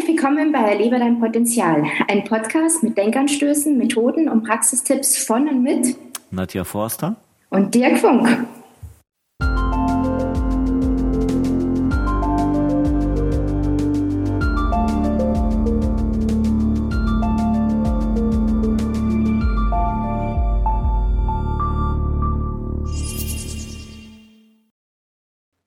[0.00, 5.62] Herzlich willkommen bei Erlebe dein Potenzial, ein Podcast mit Denkanstößen, Methoden und Praxistipps von und
[5.62, 5.94] mit
[6.30, 7.16] Nadja Forster
[7.50, 8.46] und Dirk Funk.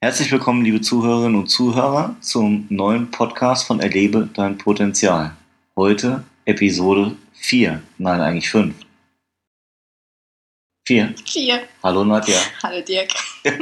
[0.04, 5.34] Herzlich willkommen, liebe Zuhörerinnen und Zuhörer, zum neuen Podcast von Erlebe dein Potenzial.
[5.78, 8.76] Heute Episode 4, nein, eigentlich 5.
[10.86, 11.16] 4.
[11.26, 11.64] Vier.
[11.82, 12.38] Hallo Nadja.
[12.62, 13.14] Hallo Dirk.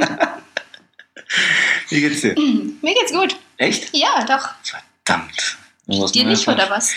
[1.90, 2.34] Wie geht's dir?
[2.82, 3.36] Mir geht's gut.
[3.58, 3.94] Echt?
[3.94, 4.48] Ja, doch.
[5.04, 5.58] Verdammt.
[6.12, 6.92] Dir nicht, oder was?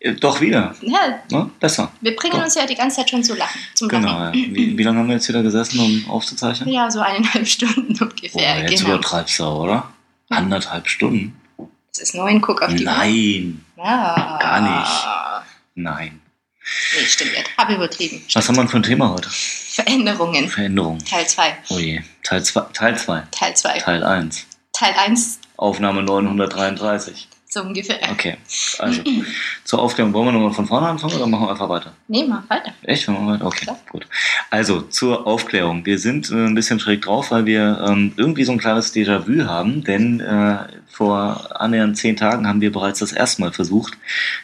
[0.00, 0.74] Äh, Doch wieder.
[0.80, 1.50] Ja, Ne?
[1.60, 1.92] Besser.
[2.00, 2.44] wir bringen Doch.
[2.44, 3.60] uns ja die ganze Zeit schon zu lachen.
[3.74, 4.08] Zum Genau.
[4.08, 4.32] Ja.
[4.32, 6.68] Wie, wie lange haben wir jetzt wieder gesessen, um aufzuzeichnen?
[6.70, 8.62] Ja, so eineinhalb Stunden ungefähr.
[8.62, 8.94] jetzt genau.
[8.94, 9.90] übertreibst du, oder?
[10.30, 11.36] Anderthalb Stunden?
[11.92, 12.92] Es ist neun, guck auf die Uhr.
[12.92, 13.64] Nein.
[13.76, 14.38] Ja.
[14.40, 15.06] Gar nicht.
[15.74, 16.20] Nein.
[16.96, 17.50] Nee, stimmt nicht.
[17.58, 18.22] Hab übertrieben.
[18.32, 19.28] Was haben wir denn für ein Thema heute?
[19.30, 20.48] Veränderungen.
[20.48, 20.98] Veränderung.
[20.98, 21.56] Teil 2.
[21.70, 22.00] Oh je.
[22.22, 22.60] Teil 2.
[22.72, 23.22] Teil 2.
[23.32, 23.78] Teil 2.
[23.78, 24.46] Teil 1.
[24.72, 27.28] Teil 1, Aufnahme 933.
[27.52, 27.98] so ungefähr.
[28.12, 28.36] Okay.
[28.78, 29.02] Also,
[29.64, 31.92] zur Aufklärung wollen wir nochmal von vorne anfangen oder machen wir einfach weiter?
[32.08, 32.72] Nee, mach weiter.
[32.82, 33.08] Echt?
[33.08, 33.46] Machen wir weiter?
[33.46, 33.80] Okay, Klar.
[33.90, 34.06] gut.
[34.50, 35.84] Also, zur Aufklärung.
[35.84, 39.46] Wir sind äh, ein bisschen schräg drauf, weil wir ähm, irgendwie so ein kleines Déjà-vu
[39.46, 43.94] haben, denn äh, vor annähernd zehn Tagen haben wir bereits das erste Mal versucht,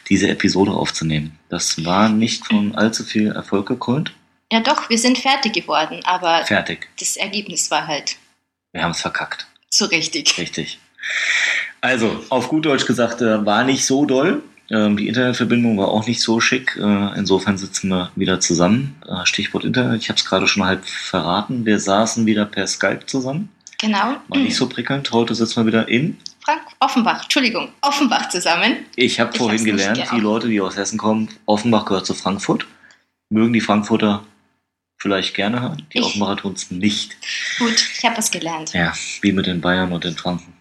[0.09, 1.37] diese Episode aufzunehmen.
[1.49, 4.11] Das war nicht von allzu viel Erfolg gekrönt.
[4.51, 6.87] Ja, doch, wir sind fertig geworden, aber Fertig.
[6.99, 8.15] das Ergebnis war halt
[8.73, 9.45] Wir haben es verkackt.
[9.69, 10.37] so richtig.
[10.37, 10.79] Richtig.
[11.87, 14.43] Also, auf gut Deutsch gesagt, äh, war nicht so doll.
[14.69, 16.75] Ähm, die Internetverbindung war auch nicht so schick.
[16.75, 18.95] Äh, insofern sitzen wir wieder zusammen.
[19.07, 21.65] Äh, Stichwort Internet, ich habe es gerade schon halb verraten.
[21.65, 23.47] Wir saßen wieder per Skype zusammen.
[23.79, 24.17] Genau.
[24.27, 25.09] War nicht so prickelnd.
[25.11, 26.17] Heute sitzen wir wieder in.
[26.43, 28.77] Frank Offenbach, Entschuldigung, Offenbach zusammen.
[28.97, 32.65] Ich habe vorhin gelernt, die Leute, die aus Hessen kommen, Offenbach gehört zu Frankfurt.
[33.29, 34.23] Mögen die Frankfurter
[34.97, 35.85] vielleicht gerne hören.
[35.93, 37.15] Die Ich- Offenbacher tun es nicht.
[37.59, 38.73] Gut, ich habe was gelernt.
[38.73, 40.53] Ja, wie mit den Bayern und den Franken.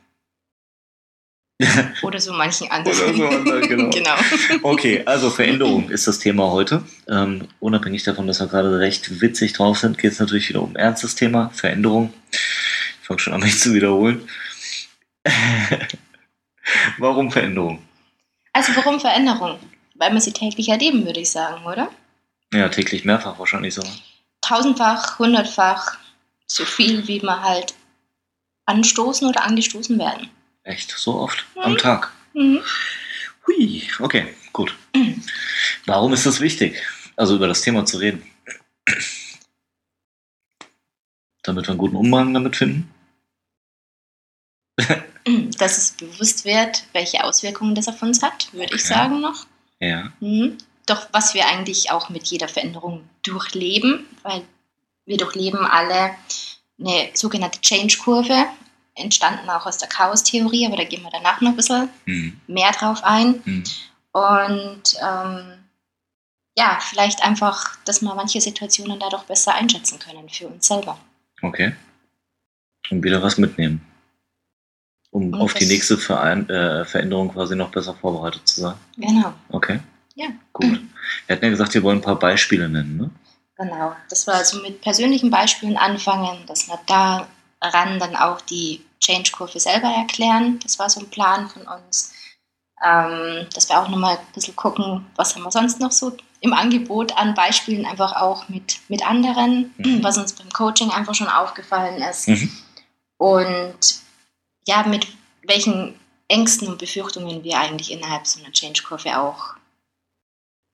[2.03, 2.99] Oder so manchen anderen.
[2.99, 3.91] Oder so anderen, genau.
[3.91, 4.15] genau.
[4.63, 6.83] Okay, also Veränderung ist das Thema heute.
[7.09, 10.73] Ähm, unabhängig davon, dass wir gerade recht witzig drauf sind, geht es natürlich wieder um
[10.73, 12.13] ein ernstes Thema, Veränderung.
[12.31, 14.29] Ich fange schon an, mich zu wiederholen.
[16.99, 17.83] Warum Veränderung?
[18.53, 19.59] Also warum Veränderung?
[19.95, 21.91] Weil man sie täglich erleben, würde ich sagen, oder?
[22.53, 23.83] Ja, täglich mehrfach wahrscheinlich so.
[24.41, 25.99] Tausendfach, hundertfach,
[26.47, 27.75] so viel, wie man halt
[28.67, 30.31] anstoßen oder angestoßen werden.
[30.67, 32.13] Echt, so oft am Tag.
[32.35, 32.61] Mhm.
[33.47, 34.75] Hui, okay, gut.
[35.87, 36.83] Warum ist das wichtig,
[37.15, 38.29] also über das Thema zu reden?
[41.45, 42.93] Damit wir einen guten Umgang damit finden?
[45.59, 48.93] Dass es bewusst wird, welche Auswirkungen das auf uns hat, würde ich Okay.
[48.95, 49.47] sagen noch.
[49.79, 50.13] Ja.
[50.19, 50.59] Mhm.
[50.87, 54.43] Doch was wir eigentlich auch mit jeder Veränderung durchleben, weil
[55.05, 56.17] wir durchleben alle
[56.81, 58.47] eine sogenannte Change-Kurve,
[58.97, 62.41] entstanden auch aus der Chaos-Theorie, aber da gehen wir danach noch ein bisschen Hm.
[62.47, 63.41] mehr drauf ein.
[63.45, 63.65] Hm.
[64.13, 65.53] Und ähm,
[66.57, 70.99] ja, vielleicht einfach, dass wir manche Situationen dadurch besser einschätzen können für uns selber.
[71.43, 71.75] Okay.
[72.91, 73.85] Und wieder was mitnehmen.
[75.11, 78.75] Um Und auf die nächste Verein äh, Veränderung quasi noch besser vorbereitet zu sein.
[78.97, 79.81] Genau, Okay.
[80.15, 80.29] Ja.
[80.55, 80.81] Gut.
[81.27, 83.11] Wir hatten ja gesagt, wir wollen ein paar Beispiele nennen, ne?
[83.59, 83.95] genau.
[84.09, 86.79] Das war also mit persönlichen Beispielen anfangen, dass wir
[87.61, 90.59] daran dann auch die Change-Kurve selber erklären.
[90.63, 92.13] Das war so ein Plan von uns.
[92.85, 96.53] Ähm, dass wir auch nochmal ein bisschen gucken, was haben wir sonst noch so im
[96.53, 100.05] Angebot an Beispielen, einfach auch mit, mit anderen, Mhm.
[100.05, 102.29] was uns beim Coaching einfach schon aufgefallen ist.
[102.29, 102.51] Mhm.
[103.17, 103.79] Und
[104.67, 105.07] ja, mit
[105.43, 109.55] welchen Ängsten und Befürchtungen wir eigentlich innerhalb so einer Change-Kurve auch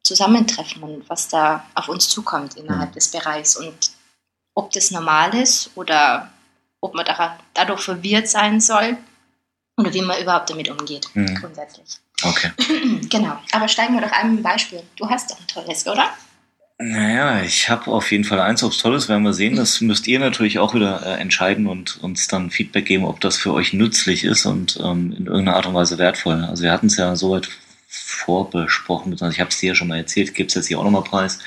[0.03, 2.95] zusammentreffen und was da auf uns zukommt innerhalb Mhm.
[2.95, 3.93] des Bereichs und
[4.55, 6.32] ob das normal ist oder
[6.83, 8.99] ob man da, dadurch verwirrt sein soll
[9.79, 11.35] oder wie man überhaupt damit umgeht, Mhm.
[11.37, 11.87] grundsätzlich.
[12.23, 12.51] Okay.
[13.09, 14.83] genau, aber steigen wir doch ein mit einem Beispiel.
[14.97, 16.11] Du hast doch ein tolles, oder?
[16.79, 19.55] Naja, ich habe auf jeden Fall eins, ob es toll ist, werden wir sehen.
[19.55, 23.37] Das müsst ihr natürlich auch wieder äh, entscheiden und uns dann Feedback geben, ob das
[23.37, 26.45] für euch nützlich ist und ähm, in irgendeiner Art und Weise wertvoll.
[26.45, 27.49] Also wir hatten es ja soweit
[27.89, 31.05] vorbesprochen, ich habe es dir ja schon mal erzählt, gebe es jetzt hier auch nochmal
[31.05, 31.39] preis.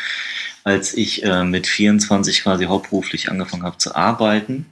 [0.64, 4.66] Als ich äh, mit 24 quasi hauptberuflich angefangen habe zu arbeiten,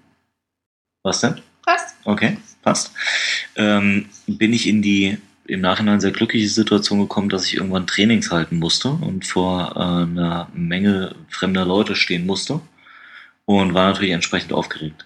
[1.04, 1.42] was denn?
[1.66, 1.96] Passt.
[2.06, 2.92] Okay, passt.
[3.56, 8.32] Ähm, bin ich in die im Nachhinein sehr glückliche Situation gekommen, dass ich irgendwann Trainings
[8.32, 12.62] halten musste und vor äh, einer Menge fremder Leute stehen musste
[13.46, 15.06] und war natürlich entsprechend aufgeregt.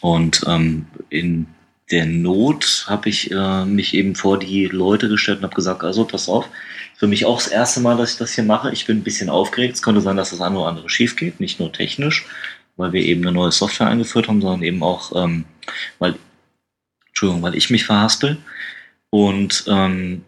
[0.00, 1.46] Und ähm, in
[1.90, 6.04] der Not habe ich äh, mich eben vor die Leute gestellt und habe gesagt, also
[6.04, 6.48] pass auf,
[6.96, 8.72] für mich auch das erste Mal, dass ich das hier mache.
[8.72, 9.74] Ich bin ein bisschen aufgeregt.
[9.74, 12.26] Es könnte sein, dass das eine oder andere schief geht, nicht nur technisch,
[12.76, 15.44] weil wir eben eine neue Software eingeführt haben, sondern eben auch, ähm,
[15.98, 16.14] weil,
[17.08, 18.38] Entschuldigung, weil ich mich verhaspel
[19.10, 20.24] und ähm,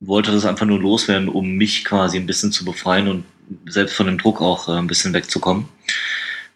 [0.00, 3.24] wollte das einfach nur loswerden, um mich quasi ein bisschen zu befreien und
[3.66, 5.68] selbst von dem Druck auch äh, ein bisschen wegzukommen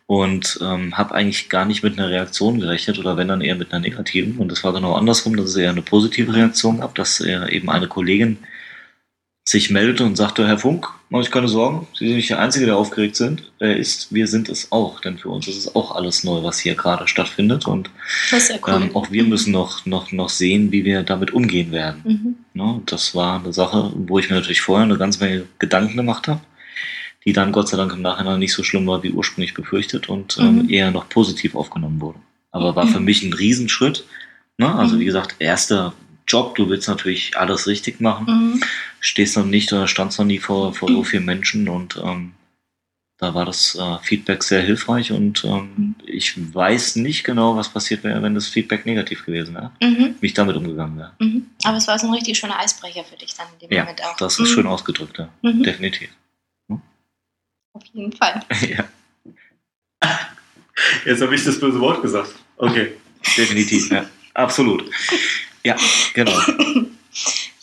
[0.06, 3.72] und ähm, habe eigentlich gar nicht mit einer Reaktion gerechnet oder wenn dann eher mit
[3.72, 4.38] einer negativen.
[4.38, 7.70] Und das war genau andersrum, dass es eher eine positive Reaktion gab, dass äh, eben
[7.70, 8.38] eine Kollegin
[9.44, 12.66] sich meldete und sagte, Herr Funk, mache ich keine Sorgen, Sie sind nicht der Einzige,
[12.66, 15.92] der aufgeregt sind, äh, ist, wir sind es auch, denn für uns ist es auch
[15.96, 17.90] alles neu, was hier gerade stattfindet und
[18.30, 18.82] ja cool.
[18.82, 22.02] ähm, auch wir müssen noch, noch, noch sehen, wie wir damit umgehen werden.
[22.04, 22.34] Mhm.
[22.62, 22.82] Ne?
[22.86, 26.40] Das war eine Sache, wo ich mir natürlich vorher eine ganze Menge Gedanken gemacht habe,
[27.24, 30.38] die dann Gott sei Dank im Nachhinein nicht so schlimm war wie ursprünglich befürchtet und
[30.38, 30.70] ähm, Mhm.
[30.70, 32.18] eher noch positiv aufgenommen wurde.
[32.52, 34.04] Aber war für mich ein Riesenschritt.
[34.58, 34.72] Ne?
[34.72, 35.00] Also Mhm.
[35.00, 35.92] wie gesagt, erster
[36.30, 38.62] Job, du willst natürlich alles richtig machen, Mhm.
[39.00, 42.32] stehst noch nicht oder standst noch nie vor, vor so vielen Menschen und ähm,
[43.18, 45.94] da war das äh, Feedback sehr hilfreich und ähm, Mhm.
[46.06, 50.14] ich weiß nicht genau, was passiert wäre, wenn das Feedback negativ gewesen wäre, Mhm.
[50.20, 51.12] wie ich damit umgegangen wäre.
[51.18, 51.46] Mhm.
[51.64, 54.02] Aber es war so ein richtig schöner Eisbrecher für dich dann in dem Ja, Moment
[54.04, 54.16] auch.
[54.16, 54.54] das ist Mhm.
[54.54, 55.28] schön ausgedrückt, ja.
[55.42, 55.62] Mhm.
[55.64, 56.10] definitiv.
[57.72, 58.40] Auf jeden Fall.
[58.68, 58.84] Ja.
[61.04, 62.34] Jetzt habe ich das böse Wort gesagt.
[62.56, 62.92] Okay.
[63.36, 64.06] Definitiv, ja.
[64.34, 64.90] Absolut.
[65.64, 65.76] Ja,
[66.14, 66.32] genau.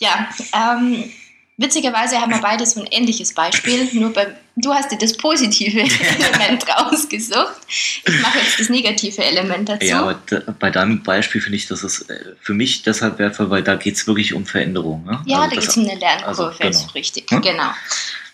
[0.00, 1.10] Ja, ähm,
[1.56, 5.80] witzigerweise haben wir beide so ein ähnliches Beispiel, nur bei, du hast dir das positive
[6.18, 7.56] Element rausgesucht.
[7.66, 9.86] Ich mache jetzt das negative Element dazu.
[9.86, 13.50] Ja, aber da, bei deinem Beispiel finde ich, das ist äh, für mich deshalb wertvoll,
[13.50, 15.04] weil da geht es wirklich um Veränderung.
[15.04, 15.20] Ne?
[15.26, 16.70] Ja, Also da das- geht es um eine Lernkurve, also, genau.
[16.70, 17.28] ist richtig.
[17.30, 17.40] Hm?
[17.42, 17.70] Genau.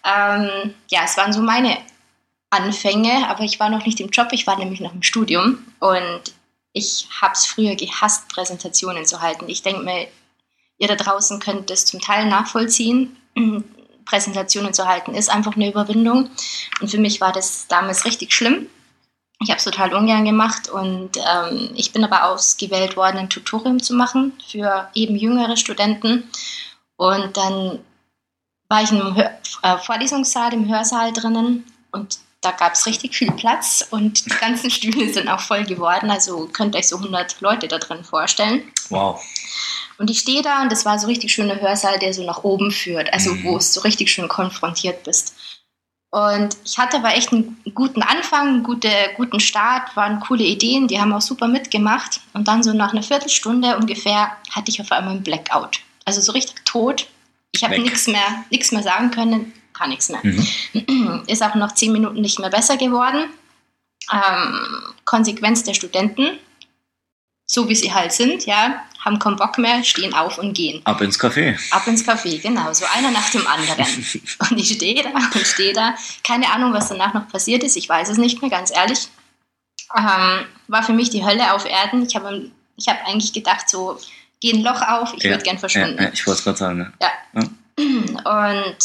[0.05, 1.79] Ähm, ja, es waren so meine
[2.51, 6.21] Anfänge, aber ich war noch nicht im Job, ich war nämlich noch im Studium und
[6.75, 9.49] ich habe es früher gehasst, Präsentationen zu halten.
[9.49, 10.09] Ich denke mir,
[10.77, 13.17] ihr da draußen könnt es zum Teil nachvollziehen.
[14.05, 16.29] Präsentationen zu halten ist einfach eine Überwindung
[16.81, 18.67] und für mich war das damals richtig schlimm.
[19.41, 23.83] Ich habe es total ungern gemacht und ähm, ich bin aber ausgewählt worden, ein Tutorium
[23.83, 26.29] zu machen für eben jüngere Studenten.
[26.97, 27.79] Und dann
[28.69, 29.31] war ich einem Hör
[29.63, 34.71] äh, Vorlesungssaal, im Hörsaal drinnen und da gab es richtig viel Platz und die ganzen
[34.77, 36.11] Stühle sind auch voll geworden.
[36.11, 38.65] Also könnt ihr euch so 100 Leute da drin vorstellen.
[38.91, 39.23] Wow.
[39.99, 42.71] Und ich stehe da und das war so richtig schöner Hörsaal, der so nach oben
[42.73, 43.45] führt, also Mhm.
[43.45, 45.35] wo es so richtig schön konfrontiert bist.
[46.11, 50.87] Und ich hatte aber echt einen guten Anfang, einen gute, guten Start, waren coole Ideen,
[50.87, 52.21] die haben auch super mitgemacht.
[52.35, 55.81] Und dann so nach einer Viertelstunde ungefähr hatte ich auf einmal einen Blackout.
[56.05, 57.09] Also so richtig tot.
[57.51, 60.21] Ich habe nichts mehr, nichts mehr sagen können, gar nichts mehr.
[60.23, 61.25] Mhm.
[61.27, 63.27] Ist auch nach zehn Minuten nicht mehr besser geworden.
[64.13, 66.39] Ähm, Konsequenz der Studenten,
[67.47, 70.81] so wie sie halt sind, ja, haben keinen Bock mehr, stehen auf und gehen.
[70.85, 71.59] Ab ins Café.
[71.71, 73.85] Ab ins Café, genau, so einer nach dem anderen.
[74.51, 75.95] Und ich stehe da und stehe da.
[76.23, 79.09] Keine Ahnung, was danach noch passiert ist, ich weiß es nicht mehr, ganz ehrlich.
[79.97, 82.07] Ähm, war für mich die Hölle auf Erden.
[82.07, 83.99] Ich habe ich hab eigentlich gedacht, so,
[84.41, 85.99] geh ein Loch auf, ich Ja, würde gern verschwinden.
[85.99, 86.79] Ja, ja, ich wollte es gerade sagen.
[86.79, 87.51] Ne?
[88.25, 88.77] Und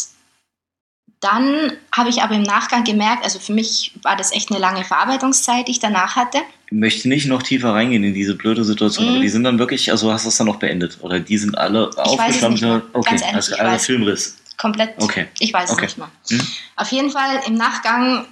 [1.21, 4.83] dann habe ich aber im Nachgang gemerkt, also für mich war das echt eine lange
[4.85, 6.39] Verarbeitungszeit, die ich danach hatte.
[6.67, 9.11] Ich möchte nicht noch tiefer reingehen in diese blöde Situation, Mhm.
[9.13, 10.97] aber die sind dann wirklich, also hast du das dann noch beendet?
[11.01, 12.81] Oder die sind alle mehr.
[12.93, 13.85] Okay, ehrlich, also weiß.
[13.85, 14.37] Filmriss.
[14.57, 15.27] Komplett, Okay.
[15.39, 15.85] ich weiß Okay.
[15.85, 16.11] es nicht mehr.
[16.29, 16.47] Mhm.
[16.75, 18.25] Auf jeden Fall im Nachgang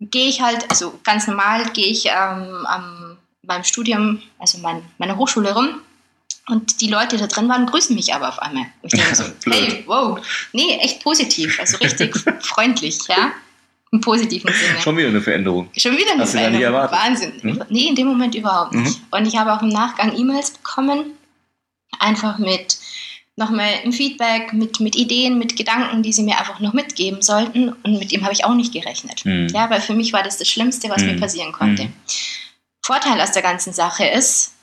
[0.00, 5.16] gehe ich halt, also ganz normal gehe ich ähm, am, beim Studium, also mein, meiner
[5.16, 5.80] Hochschule rum
[6.48, 8.66] und die Leute, die da drin waren, grüßen mich aber auf einmal.
[8.82, 10.18] Ich denke so, hey, wow,
[10.52, 13.32] nee, echt positiv, also richtig freundlich, ja,
[13.92, 14.80] im positiven Sinne.
[14.80, 15.70] Schon wieder eine Veränderung.
[15.76, 16.74] Schon wieder eine Hast Veränderung.
[16.90, 17.32] Wahnsinn.
[17.42, 17.64] Mhm.
[17.68, 18.82] Nee, in dem Moment überhaupt Mhm.
[18.82, 19.00] nicht.
[19.10, 21.12] Und ich habe auch im Nachgang E-Mails bekommen,
[22.00, 22.76] einfach mit
[23.36, 27.68] nochmal ein Feedback, mit, mit Ideen, mit Gedanken, die sie mir einfach noch mitgeben sollten.
[27.70, 29.24] Und mit dem habe ich auch nicht gerechnet.
[29.24, 29.48] Mhm.
[29.48, 31.20] Ja, weil für mich war das das Schlimmste, was mir Mhm.
[31.20, 31.84] passieren konnte.
[31.84, 31.92] Mhm.
[32.84, 34.53] Vorteil aus der ganzen Sache ist,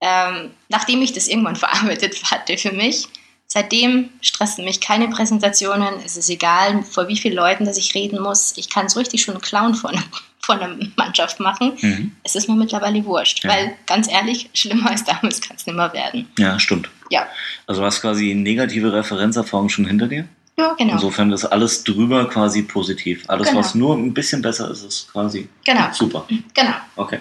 [0.00, 3.06] ähm, nachdem ich das irgendwann verarbeitet hatte für mich,
[3.46, 5.94] seitdem stressen mich keine Präsentationen.
[6.04, 8.54] Es ist egal, vor wie vielen Leuten dass ich reden muss.
[8.56, 9.92] Ich kann so richtig schon Clown von,
[10.40, 11.72] von einer Mannschaft machen.
[11.80, 12.12] Mhm.
[12.22, 13.50] Es ist mir mittlerweile wurscht, Ja.
[13.50, 16.28] weil ganz ehrlich, schlimmer als damals kann es nicht mehr werden.
[16.38, 16.88] Ja, stimmt.
[17.10, 17.26] Ja.
[17.66, 20.28] Also du hast quasi negative Referenzerfahrung schon hinter dir.
[20.56, 20.92] Ja, genau.
[20.92, 23.24] Insofern ist alles drüber quasi positiv.
[23.28, 23.60] Alles, Genau.
[23.60, 26.26] was nur ein bisschen besser ist, ist quasi Genau, super.
[26.54, 26.74] genau.
[26.96, 27.18] Okay.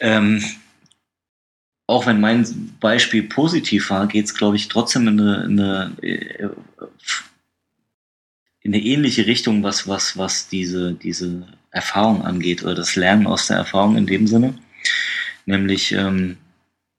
[0.00, 0.42] Ähm,
[1.86, 5.96] auch wenn mein Beispiel positiv war, geht es, glaube ich, trotzdem in eine, in eine,
[6.02, 6.48] äh,
[8.62, 13.46] in eine ähnliche Richtung, was, was, was diese, diese Erfahrung angeht oder das Lernen aus
[13.48, 14.54] der Erfahrung in dem Sinne.
[15.46, 16.38] Nämlich, ähm,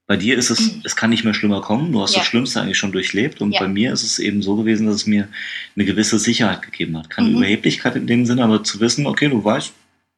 [0.07, 0.81] Bei dir ist es, Mhm.
[0.83, 1.91] es kann nicht mehr schlimmer kommen.
[1.91, 2.19] Du hast Ja.
[2.19, 3.41] das Schlimmste eigentlich schon durchlebt.
[3.41, 3.61] Und Ja.
[3.61, 5.27] bei mir ist es eben so gewesen, dass es mir
[5.75, 7.09] eine gewisse Sicherheit gegeben hat.
[7.09, 7.37] Keine Mhm.
[7.37, 9.73] Überheblichkeit in dem Sinne, aber zu wissen, okay, du weißt,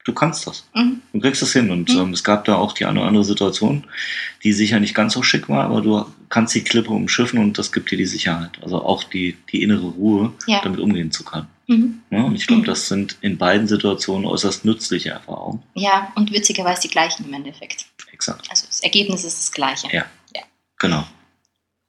[0.08, 0.68] du kannst das.
[0.74, 1.02] Mhm.
[1.14, 1.70] Du kriegst das hin.
[1.70, 2.00] Und Mhm.
[2.00, 3.86] ähm, es gab da auch die eine oder andere Situation,
[4.44, 7.72] die sicher nicht ganz so schick war, aber du kannst die Klippe umschiffen und das
[7.72, 8.52] gibt dir die Sicherheit.
[8.62, 10.62] Also auch die, die innere Ruhe, Ja.
[10.64, 11.48] damit umgehen zu können.
[11.68, 12.00] Mhm.
[12.12, 12.66] Ja, und ich glaube, Mhm.
[12.68, 15.62] das sind in beiden Situationen äußerst nützliche Erfahrungen.
[15.76, 17.86] Ja, und witzigerweise die gleichen im Endeffekt.
[18.12, 18.50] Exakt.
[18.50, 19.88] Also das Ergebnis ist das gleiche.
[19.92, 20.06] Ja.
[20.80, 21.06] Genau.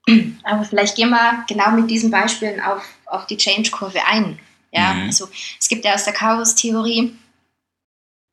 [0.44, 4.38] Aber vielleicht gehen wir genau mit diesen Beispielen auf, auf die Change-Kurve ein.
[4.72, 5.02] Ja, Mhm.
[5.06, 5.28] also
[5.60, 7.12] es gibt ja aus der Chaos-Theorie,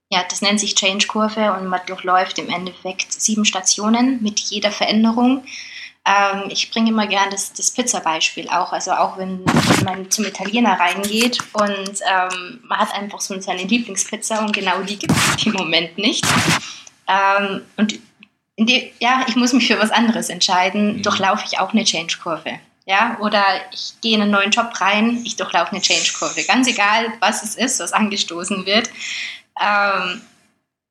[0.09, 5.43] ja, das nennt sich Change-Kurve und man durchläuft im Endeffekt sieben Stationen mit jeder Veränderung.
[6.05, 8.71] Ähm, ich bringe immer gern das, das Pizza-Beispiel auch.
[8.71, 9.43] Also auch wenn
[9.83, 14.97] man zum Italiener reingeht und ähm, man hat einfach so seine Lieblingspizza und genau die
[15.00, 16.24] gibt es im Moment nicht.
[17.07, 18.00] Ähm, und
[18.57, 21.01] die, ja, ich muss mich für was anderes entscheiden, Mhm.
[21.01, 22.59] durchlaufe ich auch eine Change-Kurve.
[22.85, 23.43] Ja, oder
[23.74, 26.43] ich gehe in einen neuen Job rein, ich durchlaufe eine Change-Kurve.
[26.43, 28.91] Ganz egal, was es ist, was angestoßen wird.
[29.59, 30.21] Ähm,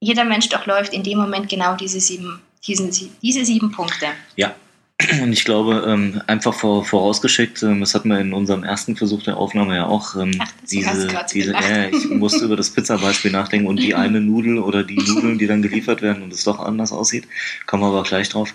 [0.00, 2.90] jeder Mensch durchläuft in dem Moment genau diese sieben, diesen,
[3.22, 4.06] diese sieben Punkte.
[4.36, 4.54] Ja.
[5.22, 9.22] Und ich glaube, ähm, einfach vor, vorausgeschickt, ähm, das hatten wir in unserem ersten Versuch
[9.24, 13.66] der Aufnahme ja auch, ähm, Ach, diese, diese ja, ich musste über das Pizza-Beispiel nachdenken
[13.66, 16.92] und die eine Nudel oder die Nudeln, die dann geliefert werden und es doch anders
[16.92, 17.26] aussieht,
[17.66, 18.54] kommen wir aber gleich drauf.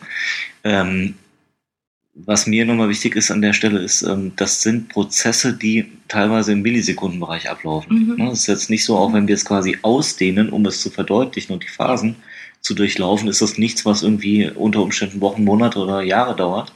[0.63, 1.15] Ähm,
[2.25, 6.51] was mir nochmal wichtig ist an der Stelle, ist, ähm, das sind Prozesse, die teilweise
[6.53, 8.09] im Millisekundenbereich ablaufen.
[8.09, 8.15] Mhm.
[8.25, 10.89] Ne, Es ist jetzt nicht so, auch wenn wir es quasi ausdehnen, um es zu
[10.89, 12.15] verdeutlichen und die Phasen
[12.61, 16.73] zu durchlaufen, ist das nichts, was irgendwie unter Umständen Wochen, Monate oder Jahre dauert.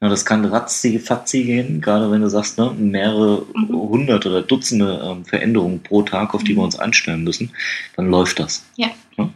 [0.00, 3.68] Das kann ratzi fatzi gehen, gerade wenn du sagst, ne, mehrere Mhm.
[3.72, 6.56] hundert oder Dutzende ähm, Veränderungen pro Tag, auf die Mhm.
[6.56, 7.50] wir uns einstellen müssen,
[7.94, 8.64] dann läuft das.
[8.74, 8.88] Ja.
[9.16, 9.28] Ja?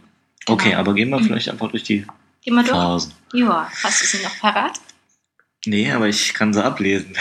[0.45, 0.79] Okay, Genau.
[0.81, 1.23] aber gehen wir Mhm.
[1.23, 2.05] vielleicht einfach durch die
[2.49, 2.71] mal durch.
[2.75, 3.13] Phasen.
[3.33, 4.73] Ja, hast du sie noch parat?
[5.65, 7.15] Nee, aber ich kann sie ablesen.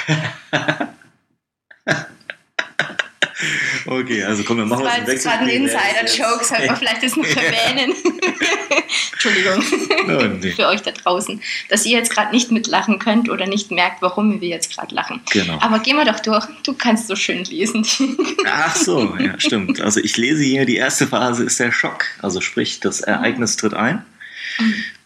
[3.87, 5.79] okay, also komm, wir machen das war uns einen gerade ein Wechsel.
[6.07, 7.95] Insider-Joke, sollte man vielleicht das noch erwähnen.
[9.13, 9.63] Entschuldigung.
[10.09, 10.53] Ja, nee.
[10.53, 14.41] Für euch da draußen, dass ihr jetzt gerade nicht mitlachen könnt oder nicht merkt, warum
[14.41, 15.21] wir jetzt gerade lachen.
[15.33, 15.59] Genau.
[15.61, 16.47] Aber gehen wir doch durch.
[16.63, 17.87] Du kannst so schön lesen.
[18.47, 19.81] Ach so, ja, stimmt.
[19.81, 22.05] Also ich lese hier, die erste Phase ist der Schock.
[22.23, 24.05] Also sprich, das Ereignis tritt ein.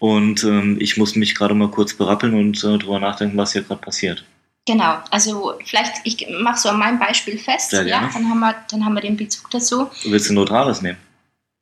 [0.01, 3.63] Und ähm, ich muss mich gerade mal kurz berappeln und äh, drüber nachdenken, was hier
[3.63, 4.25] gerade passiert.
[4.67, 8.85] Genau, also vielleicht, ich mache so an meinem Beispiel fest, ja, dann haben, wir, dann
[8.85, 9.91] haben wir den Bezug dazu.
[10.05, 10.99] Willst du neutrales nehmen?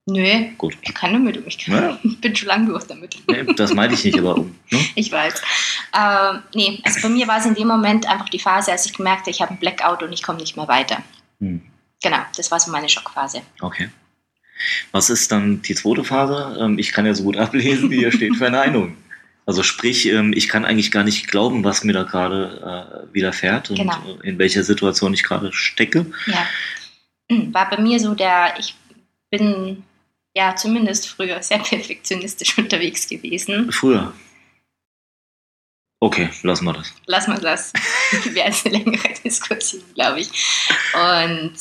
[0.06, 0.76] Nö, Gut.
[0.80, 1.98] ich kann damit, ich, kann, Ja.
[2.02, 3.18] ich bin schon lange durch damit.
[3.28, 4.54] Nee, das meinte ich nicht, aber um.
[4.70, 4.78] Ne?
[4.94, 5.34] Ich weiß.
[5.94, 8.94] Ähm, nee, also bei mir war es in dem Moment einfach die Phase, als ich
[8.94, 11.02] gemerkt habe, ich habe einen Blackout und ich komme nicht mehr weiter.
[11.40, 11.60] Hm.
[12.02, 13.42] Genau, das war so meine Schockphase.
[13.60, 13.90] Okay.
[14.92, 16.56] Was ist dann die zweite Phase?
[16.60, 18.96] Ähm, ich kann ja so gut ablesen, wie hier steht Verneinung.
[19.46, 23.70] Also sprich, ähm, ich kann eigentlich gar nicht glauben, was mir da gerade äh, widerfährt
[23.70, 24.18] und Genau.
[24.22, 26.04] in welcher Situation ich gerade stecke.
[26.26, 26.46] Ja.
[27.30, 28.74] Hm, War bei mir so der, ich
[29.30, 29.84] bin
[30.36, 33.72] ja zumindest früher sehr perfektionistisch unterwegs gewesen.
[33.72, 34.12] Früher.
[36.00, 36.94] Okay, lassen wir das.
[37.06, 37.72] Lass mal das.
[38.24, 40.28] Wäre jetzt eine längere Diskussion, glaube ich.
[40.94, 41.54] Und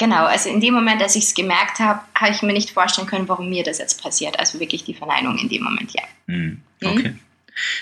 [0.00, 3.06] genau, also in dem Moment, als ich es gemerkt habe, habe ich mir nicht vorstellen
[3.06, 4.36] können, warum mir das jetzt passiert.
[4.40, 6.02] Also wirklich die Verneinung in dem Moment, ja.
[6.26, 6.88] Hm, Mhm.
[6.88, 7.14] Okay.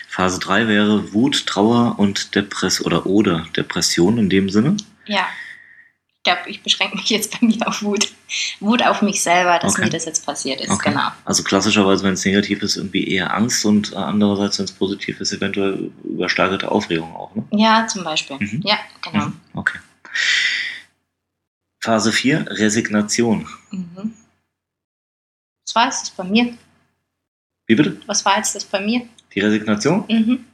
[0.09, 4.77] Phase 3 wäre Wut, Trauer und Depress oder oder Depression in dem Sinne.
[5.07, 5.25] Ja.
[6.17, 8.13] Ich glaube, ich beschränke mich jetzt bei mir auf Wut.
[8.61, 9.85] Wut auf mich selber, dass Okay.
[9.85, 10.71] mir das jetzt passiert ist.
[10.71, 10.91] Okay.
[10.91, 11.09] Genau.
[11.25, 15.21] Also klassischerweise, wenn es negativ ist, irgendwie eher Angst und äh, andererseits, wenn es positiv
[15.21, 17.35] ist, eventuell übersteigerte Aufregung auch.
[17.37, 17.45] Ne?
[17.53, 18.37] Ja, zum Beispiel.
[18.41, 18.63] Mhm.
[18.65, 19.27] Ja, genau.
[19.27, 19.41] Mhm.
[21.89, 23.49] Phase 4, Resignation.
[23.71, 24.13] Mhm.
[25.65, 26.55] Was war jetzt das bei mir?
[27.67, 27.99] Wie bitte?
[28.05, 29.09] Was war jetzt das bei mir?
[29.35, 30.05] Die Resignation?
[30.07, 30.45] Mhm.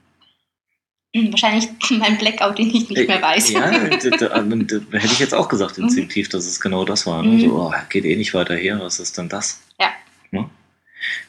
[1.12, 3.50] Hm, Wahrscheinlich mein Blackout, den ich nicht mehr weiß.
[3.50, 7.20] Ja, d- d- hätte ich jetzt auch gesagt, instinktiv, dass es genau das war.
[7.24, 7.30] Ne?
[7.32, 7.40] Mhm.
[7.40, 9.60] So, oh, geht eh nicht weiter her, was ist denn das?
[9.80, 9.88] Ja.
[10.30, 10.48] Ne?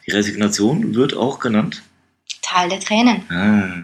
[0.05, 1.81] Die Resignation wird auch genannt.
[2.43, 3.23] Tal der Tränen.
[3.31, 3.83] Ah,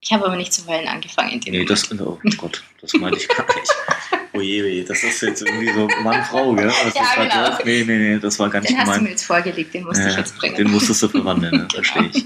[0.00, 1.70] Ich habe aber nicht zu heulen angefangen in dem nee, Moment.
[1.70, 3.70] das, oh Gott, das meinte ich gar nicht.
[4.36, 6.66] Oh je, oh je, das ist jetzt irgendwie so Mann-Frau, gell?
[6.66, 7.48] Was Ja, ist da genau.
[7.50, 7.64] drauf?
[7.64, 9.02] Nee, nee, nee, das war gar nicht Den hast du gemeint.
[9.04, 10.56] mir jetzt vorgelegt, den musste ich Ja, jetzt bringen.
[10.56, 11.68] Den musstest du verwandeln, ne?
[11.72, 12.24] Verstehe ich.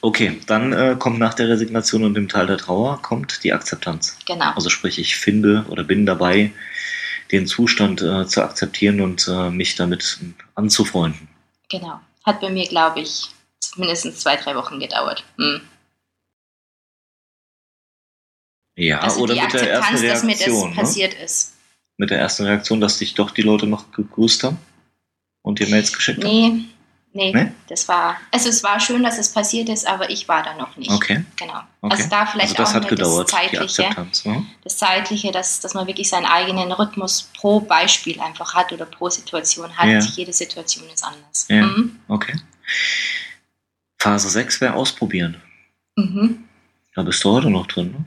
[0.00, 4.16] Okay, dann äh, kommt nach der Resignation und dem Teil der Trauer kommt die Akzeptanz.
[4.26, 4.52] Genau.
[4.54, 6.50] Also sprich, ich finde oder bin dabei,
[7.30, 10.18] den Zustand äh, zu akzeptieren und äh, mich damit
[10.54, 11.28] anzufreunden.
[11.70, 12.00] Genau.
[12.24, 13.28] Hat bei mir, glaube ich,
[13.76, 15.24] mindestens zwei, drei Wochen gedauert.
[15.38, 15.60] Hm.
[18.76, 20.68] Ja, Also oder mit der ersten Akzeptanz, dass mir Reaktion.
[20.70, 20.82] das Ne?
[20.82, 21.52] passiert ist.
[21.96, 24.58] Mit der ersten Reaktion, dass dich doch die Leute noch gegrüßt haben
[25.42, 26.30] und dir Mails geschickt haben.
[26.30, 26.64] Nee,
[27.16, 27.52] Nee, Nee?
[27.68, 30.76] das war, also es war schön, dass es passiert ist, aber ich war da noch
[30.76, 30.90] nicht.
[30.90, 31.24] Okay.
[31.36, 31.60] Genau.
[31.80, 31.94] okay.
[31.94, 34.28] Also da vielleicht also das auch hat gedauert, das Zeitliche.
[34.28, 34.46] Mhm.
[34.64, 39.08] das Zeitliche, dass, dass man wirklich seinen eigenen Rhythmus pro Beispiel einfach hat oder pro
[39.10, 39.86] Situation hat.
[39.86, 40.00] Ja.
[40.00, 41.46] Jede Situation ist anders.
[41.48, 41.62] Ja.
[41.66, 42.00] Mhm.
[42.08, 42.34] Okay.
[44.00, 45.40] Phase 6 wäre ausprobieren.
[45.94, 46.42] Mhm.
[46.96, 48.04] Da bist du heute noch drin, ne?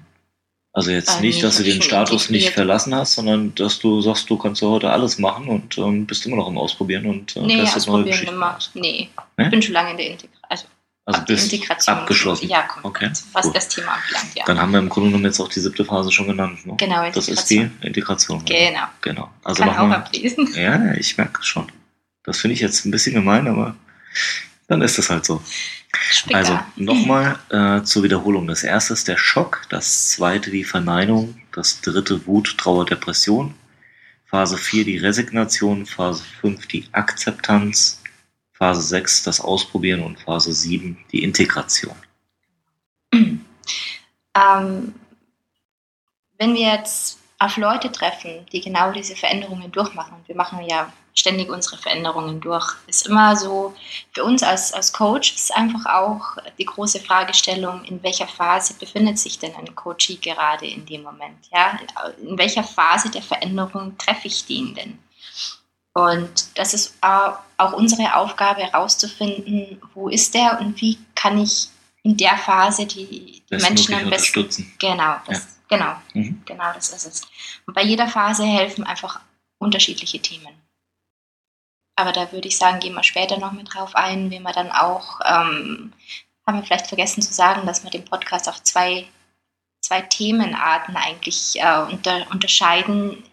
[0.78, 4.30] Also jetzt Äh, nicht, dass du den Status nicht verlassen hast, sondern dass du sagst,
[4.30, 7.40] du kannst ja heute alles machen und ähm, bist immer noch im Ausprobieren und äh,
[7.42, 8.60] Nee, testest neue Geschichten immer.
[8.76, 9.44] Nee, Nee?
[9.46, 10.40] ich bin schon lange in der Integration.
[10.48, 10.66] Also,
[11.06, 11.96] Also ab Integration.
[11.96, 12.48] abgeschlossen.
[12.48, 13.12] Ja, komplett.
[13.12, 14.44] Okay, Was das Thema anbelangt, ja.
[14.46, 16.64] Dann haben wir im Grunde genommen jetzt auch die siebte Phase schon genannt.
[16.64, 16.76] Ne?
[16.78, 18.46] genau, Das ist die Integration.
[18.46, 18.82] Genau.
[19.02, 19.32] Genau.
[19.44, 20.48] Also Kann auch machen wir, ablesen.
[20.54, 21.72] Ja, ich merke es schon.
[22.24, 23.76] Das finde ich jetzt ein bisschen gemein, aber
[24.68, 25.42] dann ist es halt so.
[25.94, 26.38] Spicker.
[26.38, 28.48] Also nochmal äh, zur Wiederholung.
[28.48, 33.54] Das erste ist der Schock, das zweite die Verneinung, das dritte Wut, Trauer, Depression,
[34.26, 38.04] Phase 4 die Resignation, Phase 5 die Akzeptanz,
[38.52, 41.96] Phase 6 das Ausprobieren und Phase 7 die Integration.
[44.38, 44.94] Ähm,
[46.38, 50.94] wenn wir jetzt auf Leute treffen, die genau diese Veränderungen durchmachen, und wir machen ja
[51.18, 53.76] ständig unsere Veränderungen durch, ist immer so,
[54.14, 59.18] für uns als, als Coach ist einfach auch die große Fragestellung, in welcher Phase befindet
[59.18, 61.48] sich denn ein Coachee gerade in dem Moment?
[61.52, 61.80] Ja?
[62.22, 65.00] In welcher Phase der Veränderung treffe ich den denn?
[65.94, 71.70] Und das ist auch unsere Aufgabe herauszufinden, wo ist der und wie kann ich
[72.04, 74.74] in der Phase die, die Menschen am besten unterstützen.
[74.78, 76.44] Genau, das, genau, Mhm.
[76.46, 77.22] genau, das ist es.
[77.66, 79.20] Und bei jeder Phase helfen einfach
[79.58, 80.67] unterschiedliche Themen.
[81.98, 84.72] Aber da würde ich sagen, gehen wir später noch mit drauf ein, wie wir dann
[84.72, 85.92] auch, ähm,
[86.46, 89.08] haben wir vielleicht vergessen zu sagen, dass wir den Podcast auf zwei,
[89.82, 93.24] zwei Themenarten eigentlich äh, unter, unterscheiden.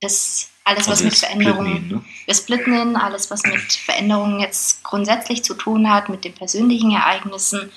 [0.00, 2.04] Das alles, was Also mit Veränderungen ne?
[2.26, 6.92] wir splitten ihn, alles, was mit Veränderungen jetzt grundsätzlich zu tun hat, mit den persönlichen
[6.92, 7.72] Ereignissen.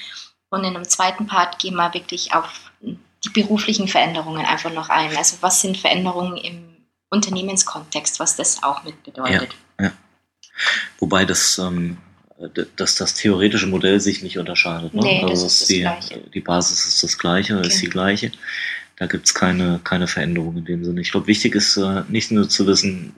[0.49, 5.17] Und in einem zweiten Part gehen wir wirklich auf die beruflichen Veränderungen einfach noch ein.
[5.17, 6.75] Also was sind Veränderungen im
[7.09, 9.55] Unternehmenskontext, was das auch mit bedeutet.
[11.00, 11.98] Wobei das, ähm,
[12.75, 14.94] dass das theoretische Modell sich nicht unterscheidet.
[14.94, 15.01] Ne?
[15.03, 16.20] Nee, das also ist das die, Gleiche.
[16.33, 18.31] die Basis ist das gleiche, ist die gleiche.
[18.98, 21.01] Da gibt es keine, keine Veränderung in dem Sinne.
[21.01, 23.13] Ich glaube, wichtig ist äh, nicht nur zu wissen,